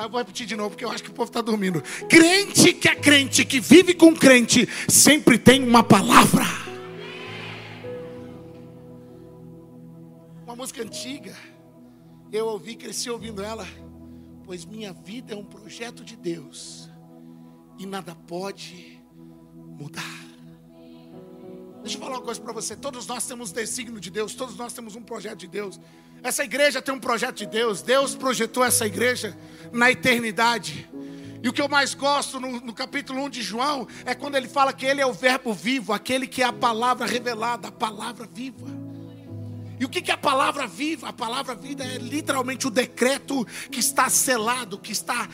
[0.00, 1.82] Ah, vou repetir de novo, porque eu acho que o povo está dormindo.
[2.08, 6.44] Crente que é crente, que vive com crente, sempre tem uma palavra.
[10.44, 11.36] Uma música antiga,
[12.30, 13.66] eu ouvi, cresci ouvindo ela.
[14.44, 16.88] Pois minha vida é um projeto de Deus,
[17.76, 19.02] e nada pode
[19.52, 20.26] mudar.
[21.82, 22.76] Deixa eu falar uma coisa para você.
[22.76, 25.80] Todos nós temos desígnio de Deus, todos nós temos um projeto de Deus.
[26.22, 27.82] Essa igreja tem um projeto de Deus.
[27.82, 29.36] Deus projetou essa igreja
[29.72, 30.88] na eternidade.
[31.42, 34.48] E o que eu mais gosto no, no, capítulo 1 de João é quando ele
[34.48, 38.28] fala que ele é o Verbo vivo, aquele que é a palavra revelada, a palavra
[38.32, 38.66] viva.
[39.78, 41.08] E o que é a palavra viva?
[41.08, 45.28] A palavra vida é literalmente o decreto que está selado, que está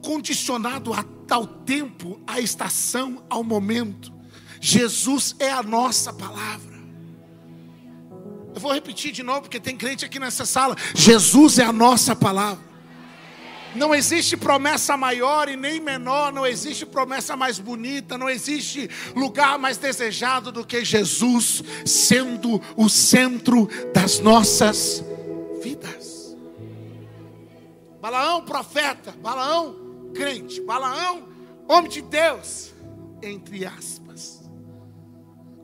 [0.00, 0.92] condicionado
[1.28, 4.12] ao tempo, à estação, ao momento.
[4.60, 6.75] Jesus é a nossa palavra.
[8.56, 10.74] Eu vou repetir de novo, porque tem crente aqui nessa sala.
[10.94, 12.64] Jesus é a nossa palavra.
[13.74, 19.58] Não existe promessa maior e nem menor, não existe promessa mais bonita, não existe lugar
[19.58, 25.04] mais desejado do que Jesus sendo o centro das nossas
[25.62, 26.34] vidas.
[28.00, 29.76] Balaão, profeta, Balaão,
[30.14, 31.28] crente, Balaão,
[31.68, 32.72] homem de Deus,
[33.22, 34.05] entre aspas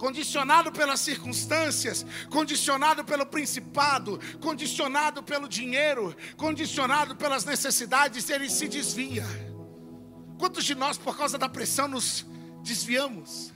[0.02, 9.24] condicionado pelas circunstâncias, condicionado pelo principado, condicionado pelo dinheiro, condicionado pelas necessidades, ele se desvia.
[10.40, 12.26] Quantos de nós, por causa da pressão, nos
[12.64, 13.52] desviamos?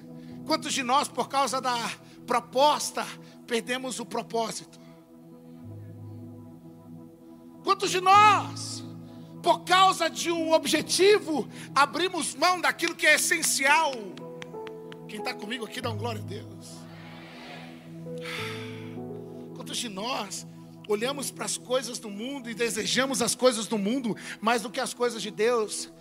[0.47, 1.77] Quantos de nós, por causa da
[2.25, 3.05] proposta,
[3.45, 4.79] perdemos o propósito?
[7.65, 8.85] Quantos de nós,
[9.43, 13.93] por causa de um objetivo, abrimos mão daquilo que é essencial?
[15.09, 16.79] Quem está comigo aqui dá um glória a Deus.
[19.55, 20.47] Quantos de nós
[20.89, 24.81] olhamos para as coisas do mundo e desejamos as coisas do mundo mais do que
[24.81, 25.93] as coisas de Deus?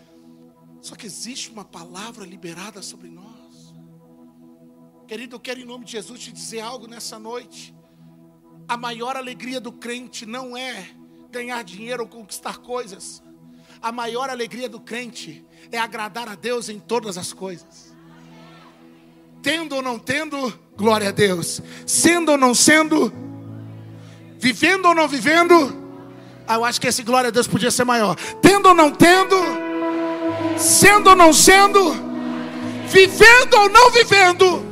[0.81, 3.73] Só que existe uma palavra liberada sobre nós.
[5.07, 7.75] Querido, eu quero em nome de Jesus te dizer algo nessa noite.
[8.67, 10.89] A maior alegria do crente não é
[11.29, 13.21] ganhar dinheiro ou conquistar coisas.
[13.79, 17.94] A maior alegria do crente é agradar a Deus em todas as coisas
[19.45, 21.61] tendo ou não tendo, glória a Deus.
[21.85, 23.13] Sendo ou não sendo,
[24.39, 25.71] vivendo ou não vivendo,
[26.47, 28.15] ah, eu acho que esse glória a Deus podia ser maior.
[28.41, 29.35] Tendo ou não tendo,
[30.57, 31.93] sendo ou não sendo,
[32.87, 34.65] vivendo ou não vivendo.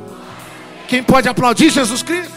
[0.88, 2.34] Quem pode aplaudir Jesus Cristo?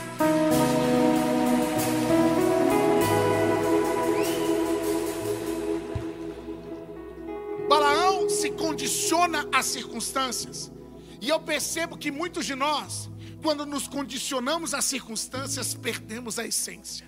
[7.68, 10.77] Balaão se condiciona às circunstâncias.
[11.20, 13.10] E eu percebo que muitos de nós,
[13.42, 17.08] quando nos condicionamos às circunstâncias, perdemos a essência.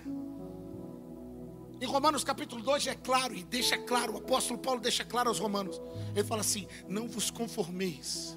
[1.80, 5.38] Em Romanos capítulo 2 é claro, e deixa claro, o apóstolo Paulo deixa claro aos
[5.38, 5.80] Romanos.
[6.14, 8.36] Ele fala assim: Não vos conformeis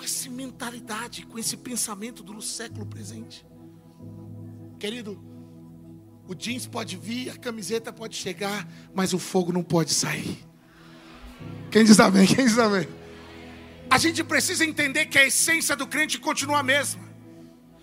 [0.00, 3.46] com essa mentalidade, com esse pensamento do século presente.
[4.78, 5.22] Querido,
[6.26, 10.49] o jeans pode vir, a camiseta pode chegar, mas o fogo não pode sair.
[11.70, 12.26] Quem diz amém?
[12.26, 12.88] Quem diz amém?
[13.88, 17.10] A gente precisa entender que a essência do crente continua a mesma.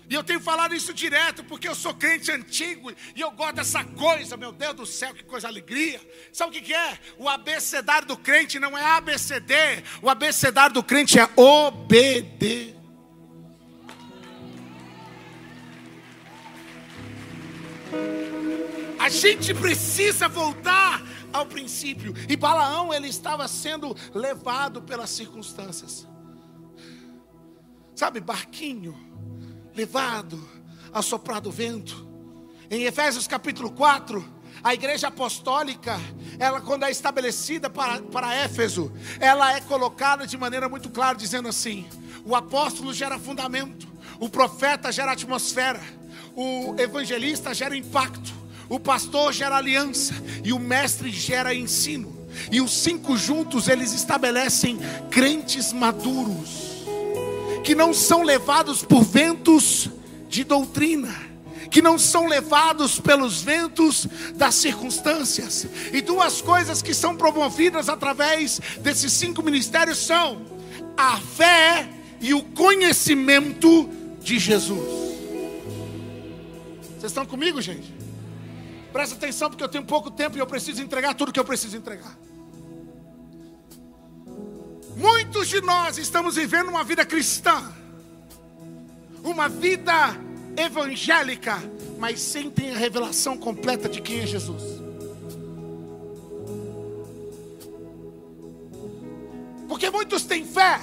[0.10, 3.84] E eu tenho falado isso direto, porque eu sou crente antigo e eu gosto dessa
[3.84, 6.00] coisa, meu Deus do céu, que coisa alegria.
[6.32, 6.98] Sabe o que, é?
[7.18, 9.54] O abecedário do crente não é ABCD,
[10.02, 12.74] o abecedário do crente é OBD.
[18.98, 21.02] A gente precisa voltar
[21.38, 22.14] ao princípio.
[22.28, 26.08] E Balaão, ele estava sendo levado pelas circunstâncias.
[27.96, 28.96] Sabe, barquinho,
[29.76, 30.40] levado
[30.94, 32.08] a soprar do vento.
[32.70, 36.00] Em Efésios capítulo 4, a igreja apostólica,
[36.40, 41.48] ela quando é estabelecida para, para Éfeso, ela é colocada de maneira muito clara, dizendo
[41.48, 41.88] assim:
[42.26, 43.88] o apóstolo gera fundamento,
[44.20, 45.82] o profeta gera atmosfera,
[46.36, 48.34] o evangelista gera impacto,
[48.70, 50.14] o pastor gera aliança
[50.44, 52.16] e o mestre gera ensino.
[52.52, 54.78] E os cinco juntos eles estabelecem
[55.10, 56.68] crentes maduros
[57.64, 59.90] que não são levados por ventos
[60.30, 61.14] de doutrina,
[61.70, 65.68] que não são levados pelos ventos das circunstâncias.
[65.92, 70.46] E duas coisas que são promovidas através desses cinco ministérios são
[70.96, 71.90] a fé
[72.22, 73.90] e o conhecimento
[74.22, 75.08] de Jesus.
[76.98, 77.94] Vocês estão comigo, gente?
[78.98, 81.78] Presta atenção, porque eu tenho pouco tempo e eu preciso entregar tudo que eu preciso
[81.78, 82.18] entregar.
[84.96, 87.62] Muitos de nós estamos vivendo uma vida cristã,
[89.24, 89.94] uma vida
[90.58, 91.62] evangélica,
[92.00, 94.64] mas sem ter a revelação completa de quem é Jesus.
[99.68, 100.82] Porque muitos têm fé,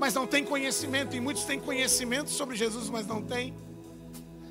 [0.00, 3.54] mas não têm conhecimento, e muitos têm conhecimento sobre Jesus, mas não têm.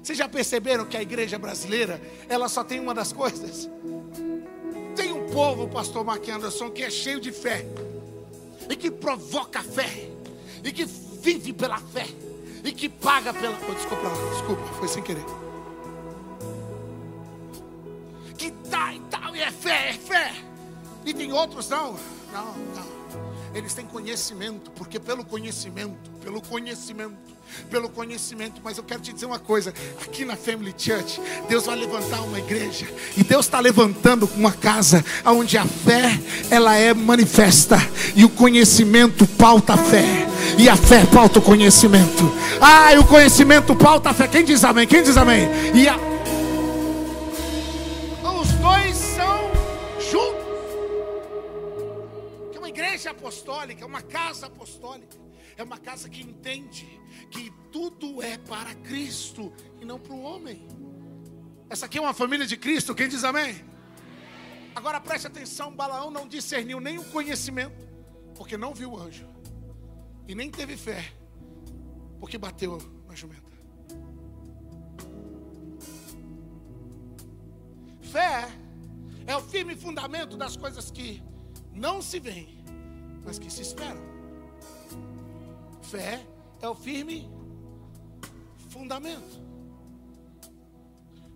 [0.09, 3.69] Vocês já perceberam que a igreja brasileira, ela só tem uma das coisas?
[4.95, 7.63] Tem um povo, pastor Mark Anderson, que é cheio de fé
[8.67, 10.09] e que provoca fé,
[10.63, 12.07] e que vive pela fé,
[12.63, 13.55] e que paga pela.
[13.69, 15.25] Oh, desculpa, desculpa, foi sem querer.
[18.35, 20.33] Que tá e tal, e é fé, é fé.
[21.05, 21.99] E tem outros, não,
[22.33, 22.99] não, não.
[23.53, 27.15] Eles têm conhecimento, porque pelo conhecimento, pelo conhecimento,
[27.69, 28.61] pelo conhecimento.
[28.63, 32.39] Mas eu quero te dizer uma coisa: aqui na Family Church, Deus vai levantar uma
[32.39, 32.87] igreja,
[33.17, 36.19] e Deus está levantando uma casa onde a fé
[36.49, 37.77] ela é manifesta,
[38.15, 40.27] e o conhecimento pauta a fé,
[40.57, 42.31] e a fé pauta o conhecimento.
[42.61, 44.27] Ah, e o conhecimento pauta a fé.
[44.27, 44.87] Quem diz amém?
[44.87, 45.47] Quem diz amém?
[45.73, 45.95] E a...
[48.31, 49.51] os dois são
[50.11, 50.45] juntos.
[52.55, 55.28] É uma igreja apostólica, uma casa apostólica.
[55.59, 56.87] É uma casa que entende
[57.29, 59.51] que tudo é para Cristo
[59.81, 60.65] e não para o homem.
[61.69, 63.61] Essa aqui é uma família de Cristo, quem diz amém?
[64.73, 67.85] Agora preste atenção: Balaão não discerniu nem o conhecimento,
[68.35, 69.27] porque não viu o anjo,
[70.29, 71.13] e nem teve fé,
[72.21, 73.51] porque bateu na jumenta.
[78.01, 78.47] Fé
[79.27, 81.21] é o firme fundamento das coisas que
[81.73, 82.63] não se veem,
[83.25, 84.08] mas que se esperam.
[85.89, 86.23] Fé
[86.61, 87.27] é o firme
[88.69, 89.41] fundamento.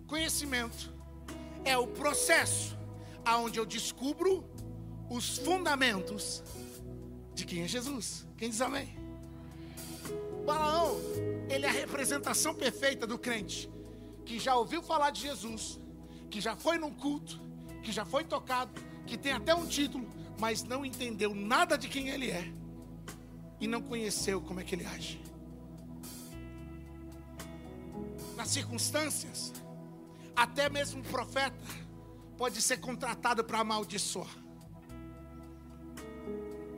[0.06, 0.94] Conhecimento
[1.64, 2.78] é o processo
[3.24, 4.48] aonde eu descubro
[5.10, 6.44] os fundamentos
[7.34, 8.28] de quem é Jesus.
[8.36, 8.96] Quem diz amém?
[10.46, 11.00] Balaão,
[11.50, 13.68] ele é a representação perfeita do crente
[14.24, 15.80] que já ouviu falar de Jesus,
[16.30, 17.40] que já foi num culto,
[17.82, 22.08] que já foi tocado, que tem até um título, mas não entendeu nada de quem
[22.08, 22.54] ele é
[23.60, 25.20] e não conheceu como é que ele age.
[28.36, 29.52] Nas circunstâncias,
[30.34, 31.56] até mesmo o profeta
[32.36, 34.36] pode ser contratado para amaldiçoar.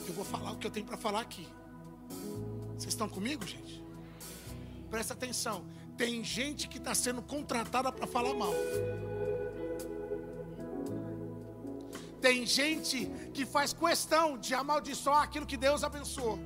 [0.06, 1.48] Eu vou falar o que eu tenho para falar aqui.
[2.76, 3.82] Vocês estão comigo, gente?
[4.90, 5.64] Presta atenção.
[5.96, 8.52] Tem gente que está sendo contratada para falar mal.
[12.20, 16.38] Tem gente que faz questão de amaldiçoar aquilo que Deus abençoou.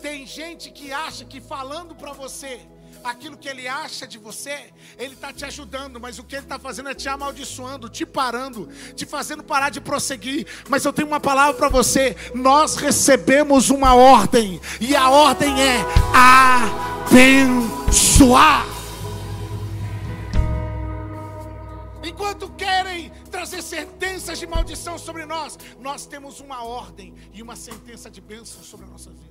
[0.00, 2.60] Tem gente que acha que falando para você
[3.02, 6.58] aquilo que ele acha de você, ele está te ajudando, mas o que ele está
[6.58, 10.46] fazendo é te amaldiçoando, te parando, te fazendo parar de prosseguir.
[10.68, 15.84] Mas eu tenho uma palavra para você: nós recebemos uma ordem, e a ordem é
[17.12, 18.66] abençoar.
[22.02, 25.58] Enquanto querem trazer sentenças de maldição sobre nós.
[25.78, 29.29] Nós temos uma ordem e uma sentença de bênção sobre as nossas vidas.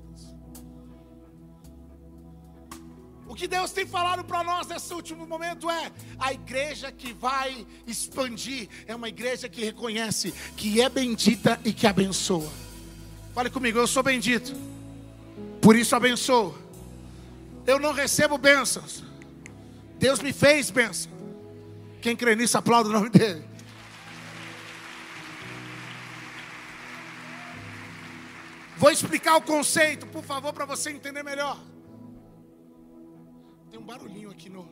[3.29, 7.65] O que Deus tem falado para nós nesse último momento é: a igreja que vai
[7.85, 12.51] expandir é uma igreja que reconhece que é bendita e que abençoa.
[13.35, 14.51] Fale comigo, eu sou bendito,
[15.61, 16.57] por isso abençoo.
[17.67, 19.03] Eu não recebo bênçãos,
[19.99, 21.11] Deus me fez bênção.
[22.01, 23.47] Quem crê nisso, aplauda o nome dele.
[28.75, 31.59] Vou explicar o conceito, por favor, para você entender melhor.
[33.69, 34.67] Tem um barulhinho aqui no.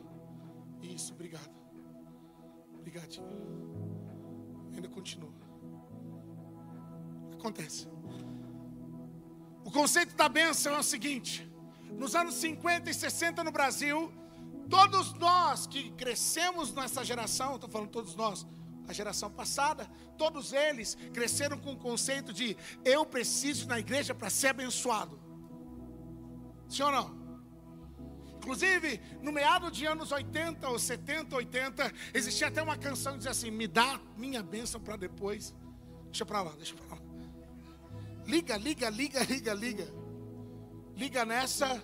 [0.82, 1.50] Isso, obrigado.
[2.74, 3.26] Obrigadinho.
[4.74, 5.32] Ainda continua.
[7.32, 7.86] Acontece.
[9.64, 11.46] O conceito da bênção é o seguinte:
[11.92, 14.12] nos anos 50 e 60 no Brasil,
[14.68, 18.46] todos nós que crescemos nessa geração, estou falando todos nós,
[18.88, 19.86] a geração passada,
[20.16, 25.20] todos eles cresceram com o conceito de eu preciso na igreja para ser abençoado.
[26.68, 27.17] Sim ou não?
[28.38, 33.32] Inclusive, no meado de anos 80 ou 70, 80, existia até uma canção que dizia
[33.32, 35.54] assim: Me dá minha bênção para depois.
[36.06, 37.02] Deixa para lá, deixa para lá.
[38.24, 39.88] Liga, liga, liga, liga, liga.
[40.96, 41.82] Liga nessa.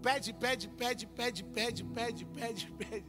[0.00, 3.06] Pede, pede, pede, pede, pede, pede, pede, pede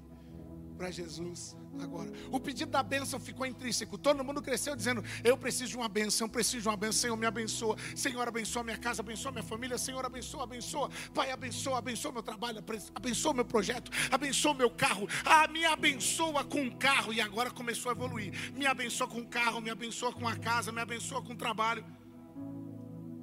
[0.77, 2.11] para Jesus agora.
[2.31, 3.97] O pedido da bênção ficou intrínseco.
[3.97, 7.01] Todo mundo cresceu dizendo: Eu preciso de uma bênção, preciso de uma bênção.
[7.01, 7.75] Senhor, me abençoa.
[7.95, 9.77] Senhor, abençoa minha casa, abençoa minha família.
[9.77, 10.89] Senhor, abençoa, abençoa.
[11.13, 12.63] Pai, abençoa, abençoa meu trabalho,
[12.93, 15.07] abençoa meu projeto, abençoa meu carro.
[15.25, 17.13] Ah, me abençoa com o carro.
[17.13, 18.53] E agora começou a evoluir.
[18.53, 21.85] Me abençoa com o carro, me abençoa com a casa, me abençoa com o trabalho.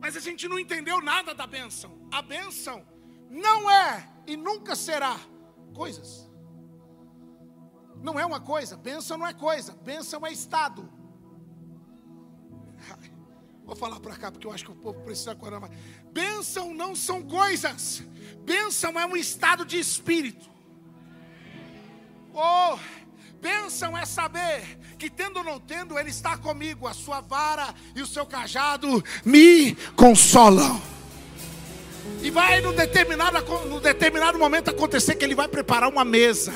[0.01, 2.09] Mas a gente não entendeu nada da bênção.
[2.11, 2.86] A bênção
[3.28, 5.18] não é e nunca será
[5.74, 6.30] coisas.
[8.03, 10.88] Não é uma coisa, bênção não é coisa, bênção é estado.
[13.64, 15.72] Vou falar para cá porque eu acho que o povo precisa acordar mais.
[16.12, 18.03] Bênção não são coisas,
[18.44, 20.48] bênção é um estado de espírito.
[22.32, 22.78] Oh,
[23.40, 28.03] bênção é saber que tendo ou não tendo, Ele está comigo, a sua vara e
[28.03, 30.80] o seu cajado me consolam.
[32.22, 36.53] E vai no determinado, no determinado momento acontecer que Ele vai preparar uma mesa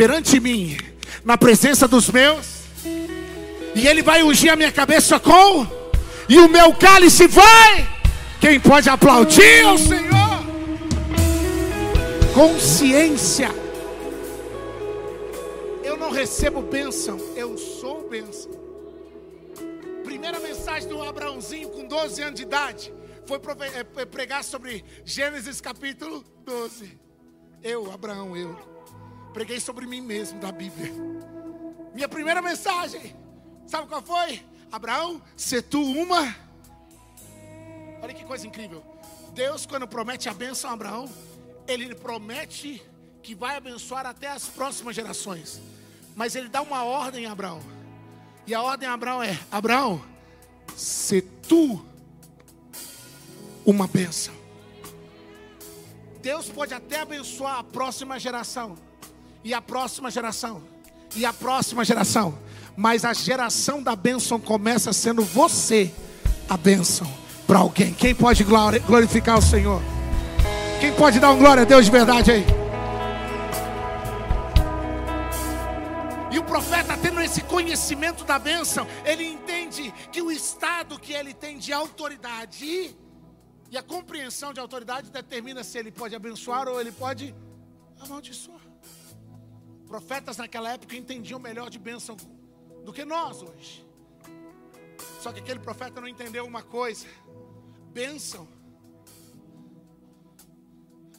[0.00, 0.78] perante mim,
[1.22, 2.62] na presença dos meus,
[3.74, 5.66] e Ele vai ungir a minha cabeça com,
[6.26, 7.86] e o meu cálice vai.
[8.40, 10.40] Quem pode aplaudir ao Senhor?
[12.32, 13.50] Consciência.
[15.84, 18.52] Eu não recebo bênção, eu sou bênção.
[20.02, 22.90] Primeira mensagem do Abraãozinho com 12 anos de idade
[23.26, 23.38] foi
[23.74, 26.98] é, pregar sobre Gênesis capítulo 12.
[27.62, 28.79] Eu, Abraão, eu.
[29.32, 30.92] Preguei sobre mim mesmo da Bíblia.
[31.94, 33.14] Minha primeira mensagem,
[33.66, 34.44] sabe qual foi?
[34.70, 36.34] Abraão, se tu uma.
[38.02, 38.82] Olha que coisa incrível.
[39.32, 41.08] Deus, quando promete a bênção a Abraão,
[41.66, 42.82] ele promete
[43.22, 45.60] que vai abençoar até as próximas gerações.
[46.16, 47.60] Mas ele dá uma ordem a Abraão.
[48.46, 50.04] E a ordem a Abraão é: Abraão,
[50.76, 51.84] se tu
[53.64, 54.34] uma bênção.
[56.20, 58.76] Deus pode até abençoar a próxima geração
[59.42, 60.62] e a próxima geração,
[61.16, 62.38] e a próxima geração.
[62.76, 65.92] Mas a geração da bênção começa sendo você
[66.48, 67.06] a bênção
[67.46, 67.92] para alguém.
[67.92, 69.82] Quem pode glorificar o Senhor?
[70.80, 72.46] Quem pode dar um glória a Deus de verdade aí?
[76.30, 81.34] E o profeta, tendo esse conhecimento da bênção, ele entende que o estado que ele
[81.34, 82.96] tem de autoridade
[83.70, 87.34] e a compreensão de autoridade determina se ele pode abençoar ou ele pode
[88.00, 88.69] amaldiçoar.
[89.90, 92.16] Profetas naquela época entendiam melhor de bênção
[92.84, 93.84] do que nós hoje.
[95.20, 97.08] Só que aquele profeta não entendeu uma coisa:
[97.92, 98.46] bênção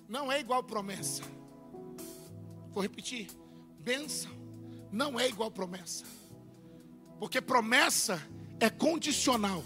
[0.07, 1.21] não é igual promessa.
[2.69, 3.27] Vou repetir:
[3.77, 4.31] bênção
[4.89, 6.05] não é igual promessa.
[7.19, 8.25] Porque promessa
[8.57, 9.65] é condicional.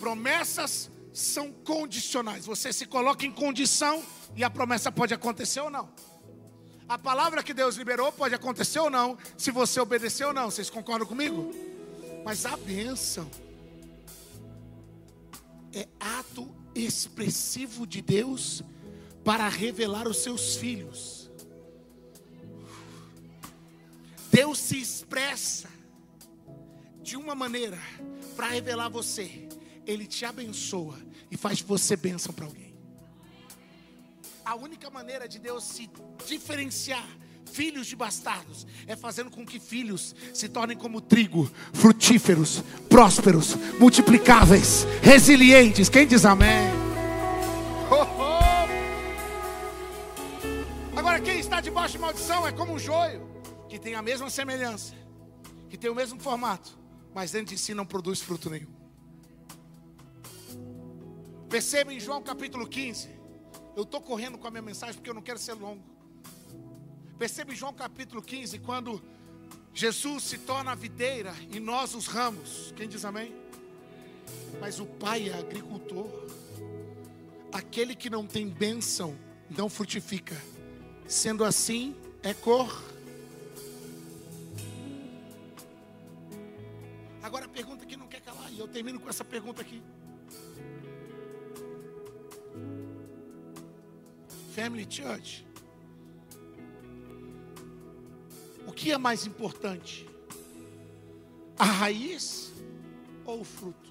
[0.00, 2.46] Promessas são condicionais.
[2.46, 4.02] Você se coloca em condição
[4.36, 5.88] e a promessa pode acontecer ou não.
[6.88, 10.50] A palavra que Deus liberou pode acontecer ou não, se você obedecer ou não.
[10.50, 11.50] Vocês concordam comigo?
[12.24, 13.30] Mas a bênção
[15.72, 18.62] é ato expressivo de Deus
[19.24, 21.30] para revelar os seus filhos.
[24.30, 25.68] Deus se expressa
[27.02, 27.78] de uma maneira
[28.36, 29.48] para revelar você.
[29.86, 30.98] Ele te abençoa
[31.30, 32.61] e faz você bênção para alguém.
[34.44, 35.88] A única maneira de Deus se
[36.26, 37.06] diferenciar
[37.52, 44.86] filhos de bastardos, é fazendo com que filhos se tornem como trigo, frutíferos, prósperos, multiplicáveis,
[45.02, 45.88] resilientes.
[45.88, 46.70] Quem diz amém?
[47.90, 48.32] Oh, oh.
[50.98, 53.28] Agora, quem está debaixo de maldição é como um joio,
[53.68, 54.94] que tem a mesma semelhança,
[55.68, 56.78] que tem o mesmo formato,
[57.14, 58.72] mas dentro de si não produz fruto nenhum.
[61.50, 63.21] Perceba em João capítulo 15.
[63.74, 65.82] Eu estou correndo com a minha mensagem porque eu não quero ser longo.
[67.18, 69.02] Perceba em João capítulo 15, quando
[69.72, 72.72] Jesus se torna a videira e nós os ramos.
[72.76, 73.34] Quem diz amém?
[74.60, 76.06] Mas o Pai é agricultor.
[77.52, 79.16] Aquele que não tem bênção
[79.48, 80.36] não frutifica.
[81.06, 82.82] Sendo assim, é cor.
[87.22, 89.82] Agora a pergunta que não quer calar, e eu termino com essa pergunta aqui.
[94.52, 95.46] Family Church.
[98.66, 100.06] O que é mais importante?
[101.58, 102.52] A raiz
[103.24, 103.90] ou o fruto?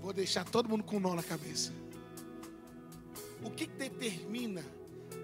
[0.00, 1.72] Vou deixar todo mundo com um nó na cabeça.
[3.44, 4.64] O que determina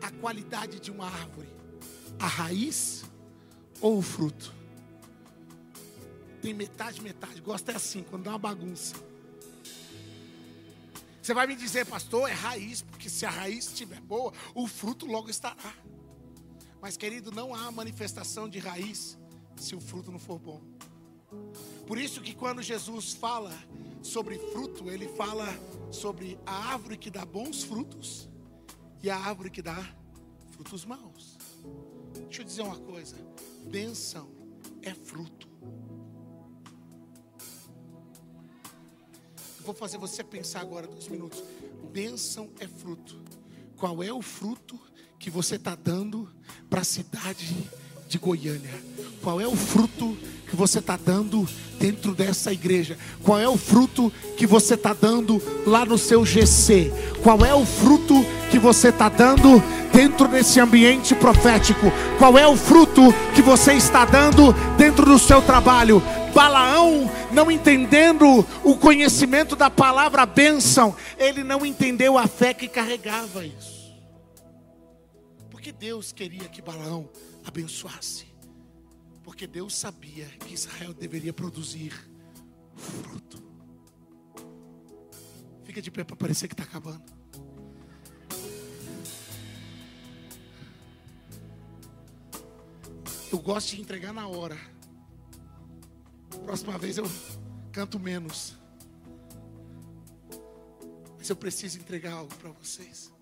[0.00, 1.48] a qualidade de uma árvore?
[2.20, 3.04] A raiz
[3.80, 4.54] ou o fruto?
[6.40, 7.40] Tem metade, metade.
[7.40, 9.11] Gosta é assim, quando dá uma bagunça.
[11.22, 15.06] Você vai me dizer, pastor, é raiz, porque se a raiz estiver boa, o fruto
[15.06, 15.72] logo estará.
[16.80, 19.16] Mas, querido, não há manifestação de raiz
[19.56, 20.60] se o fruto não for bom.
[21.86, 23.56] Por isso que quando Jesus fala
[24.02, 25.46] sobre fruto, ele fala
[25.92, 28.28] sobre a árvore que dá bons frutos
[29.00, 29.94] e a árvore que dá
[30.50, 31.38] frutos maus.
[32.24, 33.16] Deixa eu dizer uma coisa:
[33.70, 34.28] bênção
[34.82, 35.48] é fruto.
[39.64, 41.42] Vou fazer você pensar agora dois minutos.
[41.92, 43.20] Bênção é fruto.
[43.76, 44.78] Qual é o fruto
[45.18, 46.28] que você está dando
[46.68, 47.70] para a cidade
[48.08, 48.82] de Goiânia?
[49.22, 50.16] Qual é o fruto
[50.48, 51.48] que você está dando
[51.78, 52.98] dentro dessa igreja?
[53.22, 56.92] Qual é o fruto que você está dando lá no seu GC?
[57.22, 58.14] Qual é o fruto
[58.50, 61.86] que você está dando dentro desse ambiente profético?
[62.18, 63.02] Qual é o fruto
[63.32, 66.02] que você está dando dentro do seu trabalho?
[66.33, 73.45] Balaão, não entendendo o conhecimento da palavra bênção, ele não entendeu a fé que carregava
[73.45, 73.93] isso.
[75.51, 77.09] Porque Deus queria que Balaão
[77.45, 78.26] abençoasse.
[79.22, 81.93] Porque Deus sabia que Israel deveria produzir
[82.76, 83.43] fruto.
[85.64, 87.03] Fica de pé para parecer que está acabando.
[93.33, 94.71] Eu gosto de entregar na hora.
[96.45, 97.05] Próxima vez eu
[97.72, 98.57] canto menos.
[101.16, 103.12] Mas eu preciso entregar algo para vocês.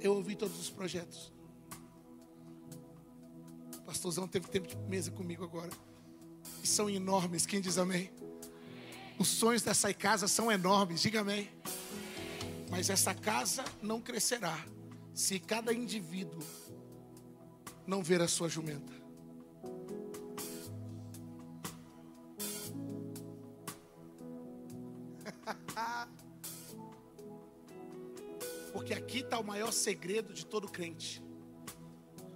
[0.00, 1.32] Eu ouvi todos os projetos.
[3.74, 5.70] O pastorzão teve tempo de mesa comigo agora.
[6.62, 7.44] E são enormes.
[7.44, 8.10] Quem diz amém?
[9.18, 11.02] Os sonhos dessa casa são enormes.
[11.02, 11.50] Diga amém.
[12.70, 14.64] Mas essa casa não crescerá
[15.14, 16.42] se cada indivíduo
[17.86, 18.92] não ver a sua jumenta.
[28.72, 31.22] Porque aqui está o maior segredo de todo crente.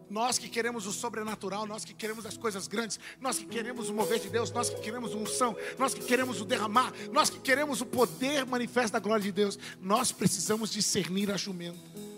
[0.08, 3.94] Nós que queremos o sobrenatural, nós que queremos as coisas grandes, nós que queremos o
[3.94, 7.80] mover de Deus, nós que queremos unção, nós que queremos o derramar, nós que queremos
[7.80, 12.09] o poder manifesto da glória de Deus, nós precisamos discernir a jumenta.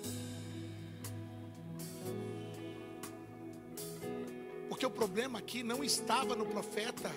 [4.82, 7.08] Porque o problema aqui não estava no profeta,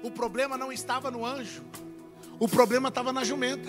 [0.00, 1.64] o problema não estava no anjo,
[2.38, 3.68] o problema estava na jumenta.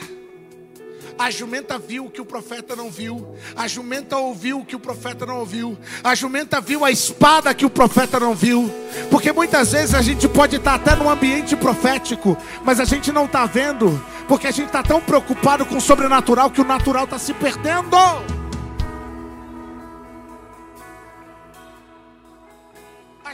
[1.17, 3.35] A jumenta viu o que o profeta não viu.
[3.55, 5.75] A jumenta ouviu o que o profeta não ouviu.
[6.03, 8.69] A jumenta viu a espada que o profeta não viu.
[9.09, 13.25] Porque muitas vezes a gente pode estar até num ambiente profético, mas a gente não
[13.25, 17.17] está vendo, porque a gente está tão preocupado com o sobrenatural que o natural está
[17.17, 18.36] se perdendo.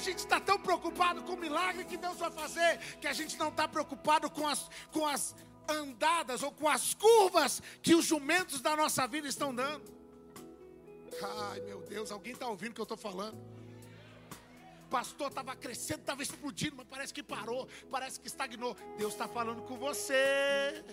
[0.04, 3.50] Gente está tão preocupado com o milagre que Deus vai fazer, que a gente não
[3.50, 5.36] está preocupado com as, com as
[5.68, 9.92] andadas ou com as curvas que os jumentos da nossa vida estão dando.
[11.52, 13.38] Ai meu Deus, alguém está ouvindo o que eu estou falando?
[14.90, 18.76] Pastor estava crescendo, estava explodindo, mas parece que parou, parece que estagnou.
[18.96, 20.84] Deus está falando com você.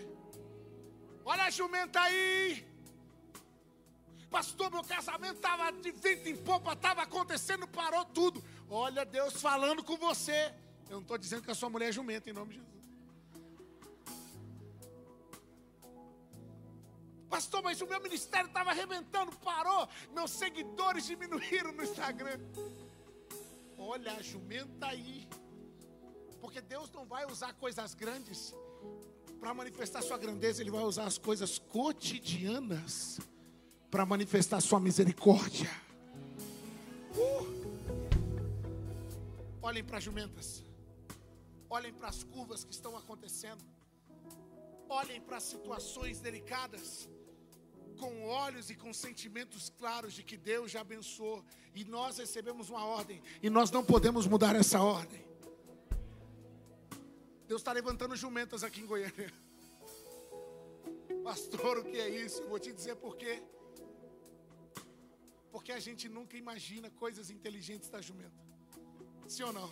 [1.25, 2.67] Olha a jumenta aí.
[4.31, 8.43] Pastor, meu casamento estava de vento em popa, estava acontecendo, parou tudo.
[8.71, 10.55] Olha Deus falando com você.
[10.89, 12.71] Eu não estou dizendo que a sua mulher é jumenta em nome de Jesus.
[17.29, 19.89] Pastor, mas o meu ministério estava arrebentando, parou.
[20.13, 22.39] Meus seguidores diminuíram no Instagram.
[23.77, 25.29] Olha, a jumenta aí.
[26.41, 28.55] Porque Deus não vai usar coisas grandes
[29.41, 33.21] para manifestar sua grandeza, Ele vai usar as coisas cotidianas
[33.91, 35.71] para manifestar sua misericórdia.
[37.17, 37.60] Uh!
[39.63, 40.65] Olhem para as jumentas,
[41.69, 43.63] olhem para as curvas que estão acontecendo,
[44.89, 47.09] olhem para as situações delicadas
[47.99, 51.45] com olhos e com sentimentos claros de que Deus já abençoou
[51.75, 55.23] e nós recebemos uma ordem e nós não podemos mudar essa ordem.
[57.47, 59.31] Deus está levantando jumentas aqui em Goiânia.
[61.23, 62.41] Pastor, o que é isso?
[62.43, 63.43] Eu vou te dizer por quê.
[65.53, 68.51] Porque a gente nunca imagina coisas inteligentes da jumenta.
[69.33, 69.71] Sim ou não?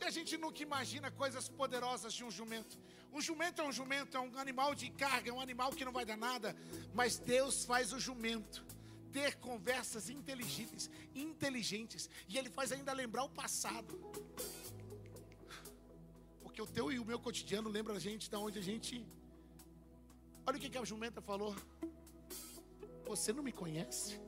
[0.00, 2.78] E a gente nunca imagina coisas poderosas de um jumento.
[3.12, 5.90] Um jumento é um jumento, é um animal de carga, é um animal que não
[5.98, 6.54] vai dar nada.
[6.94, 8.64] Mas Deus faz o jumento
[9.10, 12.08] ter conversas inteligentes, inteligentes.
[12.28, 13.92] E Ele faz ainda lembrar o passado.
[16.42, 19.04] Porque o teu e o meu cotidiano lembra a gente da onde a gente.
[20.46, 21.56] Olha o que, que a jumenta falou.
[23.04, 24.20] Você não me conhece?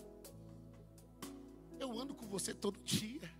[1.78, 3.39] Eu ando com você todo dia.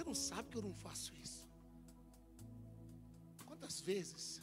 [0.00, 1.46] Você não sabe que eu não faço isso.
[3.44, 4.40] Quantas vezes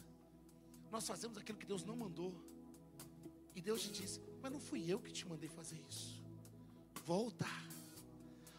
[0.88, 2.32] nós fazemos aquilo que Deus não mandou,
[3.56, 6.22] e Deus te diz: Mas não fui eu que te mandei fazer isso.
[7.04, 7.44] Volta,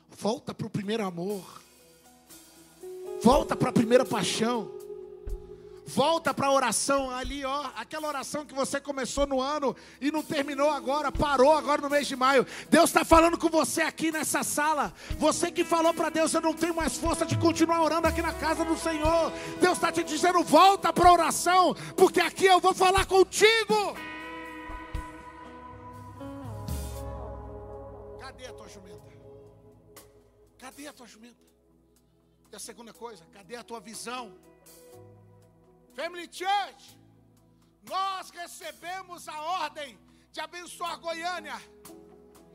[0.09, 1.63] volta para o primeiro amor,
[3.23, 4.69] volta para a primeira paixão.
[5.89, 10.21] Volta para a oração ali, ó, aquela oração que você começou no ano e não
[10.21, 12.45] terminou agora, parou agora no mês de maio.
[12.69, 14.93] Deus está falando com você aqui nessa sala.
[15.17, 18.31] Você que falou para Deus, eu não tenho mais força de continuar orando aqui na
[18.31, 19.31] casa do Senhor.
[19.59, 23.97] Deus está te dizendo, volta para a oração, porque aqui eu vou falar contigo.
[28.19, 29.11] Cadê a tua jumenta?
[30.59, 31.43] Cadê a tua jumenta?
[32.51, 34.37] E a segunda coisa, cadê a tua visão?
[35.95, 36.97] Family Church,
[37.83, 39.97] nós recebemos a ordem
[40.31, 41.59] de abençoar Goiânia.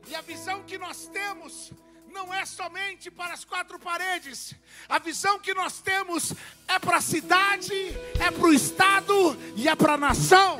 [0.07, 1.71] E a visão que nós temos
[2.15, 4.55] não é somente para as quatro paredes.
[4.87, 6.33] A visão que nós temos
[6.67, 7.73] é para a cidade,
[8.19, 9.13] é para o estado
[9.55, 10.59] e é para a nação.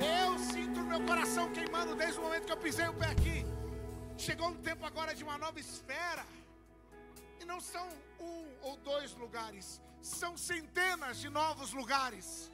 [0.00, 3.44] Eu sinto meu coração queimando desde o momento que eu pisei o pé aqui.
[4.16, 6.24] Chegou um tempo agora de uma nova esfera.
[7.40, 7.86] E não são
[8.20, 12.50] um ou dois lugares, são centenas de novos lugares.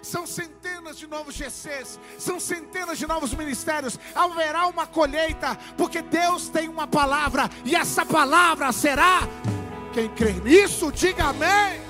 [0.00, 3.98] São centenas de novos GCs, são centenas de novos ministérios.
[4.14, 9.22] Haverá uma colheita, porque Deus tem uma palavra, e essa palavra será.
[9.92, 11.82] Quem crê nisso, diga amém.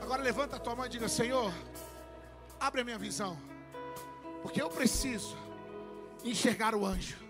[0.00, 1.52] Agora levanta a tua mão e diga: Senhor,
[2.58, 3.36] abre a minha visão,
[4.42, 5.36] porque eu preciso
[6.24, 7.23] enxergar o anjo.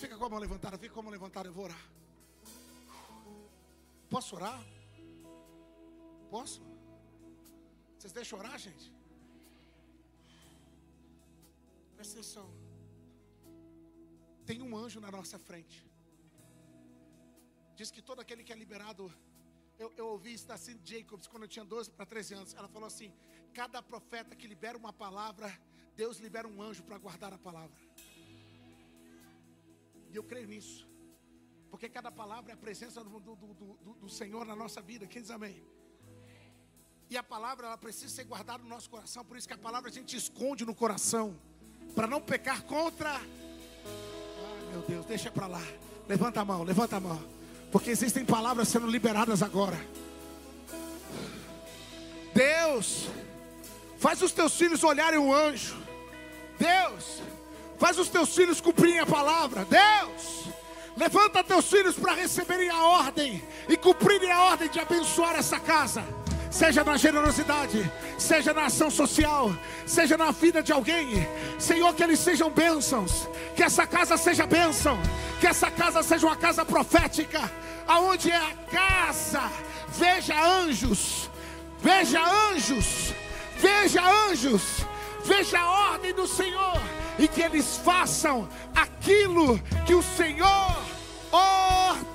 [0.00, 1.84] Fica com a mão levantada, fica com a mão levantada, eu vou orar.
[4.08, 4.58] Posso orar?
[6.30, 6.62] Posso?
[7.98, 8.90] Vocês deixam orar, gente?
[11.96, 12.48] Presta atenção.
[14.46, 15.86] Tem um anjo na nossa frente.
[17.76, 19.12] Diz que todo aquele que é liberado.
[19.78, 22.54] Eu, eu ouvi Cindy Jacobs quando eu tinha 12 para 13 anos.
[22.54, 23.12] Ela falou assim:
[23.52, 25.48] cada profeta que libera uma palavra,
[25.94, 27.76] Deus libera um anjo para guardar a palavra.
[30.12, 30.88] E eu creio nisso.
[31.70, 35.06] Porque cada palavra é a presença do, do, do, do, Senhor na nossa vida.
[35.06, 35.62] Quem diz amém?
[37.08, 39.24] E a palavra ela precisa ser guardada no nosso coração.
[39.24, 41.38] Por isso que a palavra a gente esconde no coração.
[41.94, 43.10] Para não pecar contra.
[43.12, 45.62] Ai meu Deus, deixa para lá.
[46.08, 47.22] Levanta a mão, levanta a mão.
[47.70, 49.78] Porque existem palavras sendo liberadas agora.
[52.34, 53.08] Deus,
[53.98, 55.76] faz os teus filhos olharem o anjo.
[56.58, 57.22] Deus,
[57.80, 59.64] Faz os teus filhos cumprirem a palavra.
[59.64, 60.44] Deus,
[60.94, 66.04] levanta teus filhos para receberem a ordem e cumprirem a ordem de abençoar essa casa.
[66.50, 69.50] Seja na generosidade, seja na ação social,
[69.86, 71.26] seja na vida de alguém.
[71.58, 73.26] Senhor, que eles sejam bênçãos,
[73.56, 75.00] que essa casa seja bênção,
[75.40, 77.50] que essa casa seja uma casa profética,
[77.88, 79.50] aonde é a casa,
[79.88, 81.30] veja anjos,
[81.78, 82.20] veja
[82.50, 83.14] anjos,
[83.56, 84.62] veja anjos,
[85.24, 90.76] veja a ordem do Senhor e que eles façam aquilo que o Senhor
[91.30, 92.08] ordenou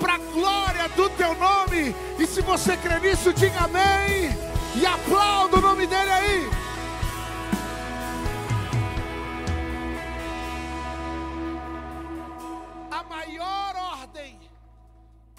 [0.00, 1.94] para a glória do teu nome.
[2.18, 4.30] E se você crê nisso, diga amém
[4.74, 6.50] e aplauda o nome dele aí.
[12.90, 14.38] A maior ordem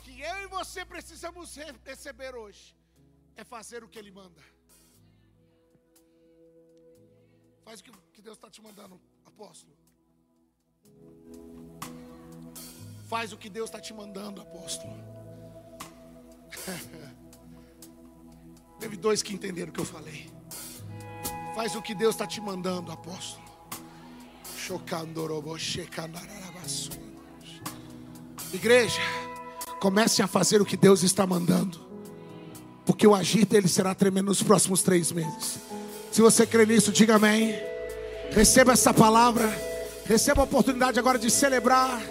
[0.04, 2.76] que eu e você precisamos re- receber hoje
[3.36, 4.42] é fazer o que Ele manda.
[7.72, 9.72] Faz o que, Deus está te mandando, apóstolo.
[13.08, 14.94] Faz o que Deus está te mandando, apóstolo.
[18.78, 20.30] Teve dois que entenderam o que eu falei.
[21.56, 23.42] Faz o que Deus está te mandando, apóstolo.
[28.52, 29.00] Igreja,
[29.80, 31.80] comecem a fazer o que Deus está mandando.
[32.86, 35.72] Porque o agir dele será tremendo nos próximos três meses.
[36.12, 37.56] Se você crê nisso, diga amém.
[38.32, 39.50] Receba essa palavra.
[40.06, 42.02] Receba a oportunidade agora de celebrar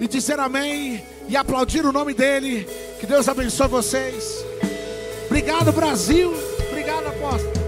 [0.00, 2.66] e dizer amém e aplaudir o nome dele.
[2.98, 4.44] Que Deus abençoe vocês.
[5.26, 6.34] Obrigado, Brasil.
[6.68, 7.63] Obrigado, apóstolo.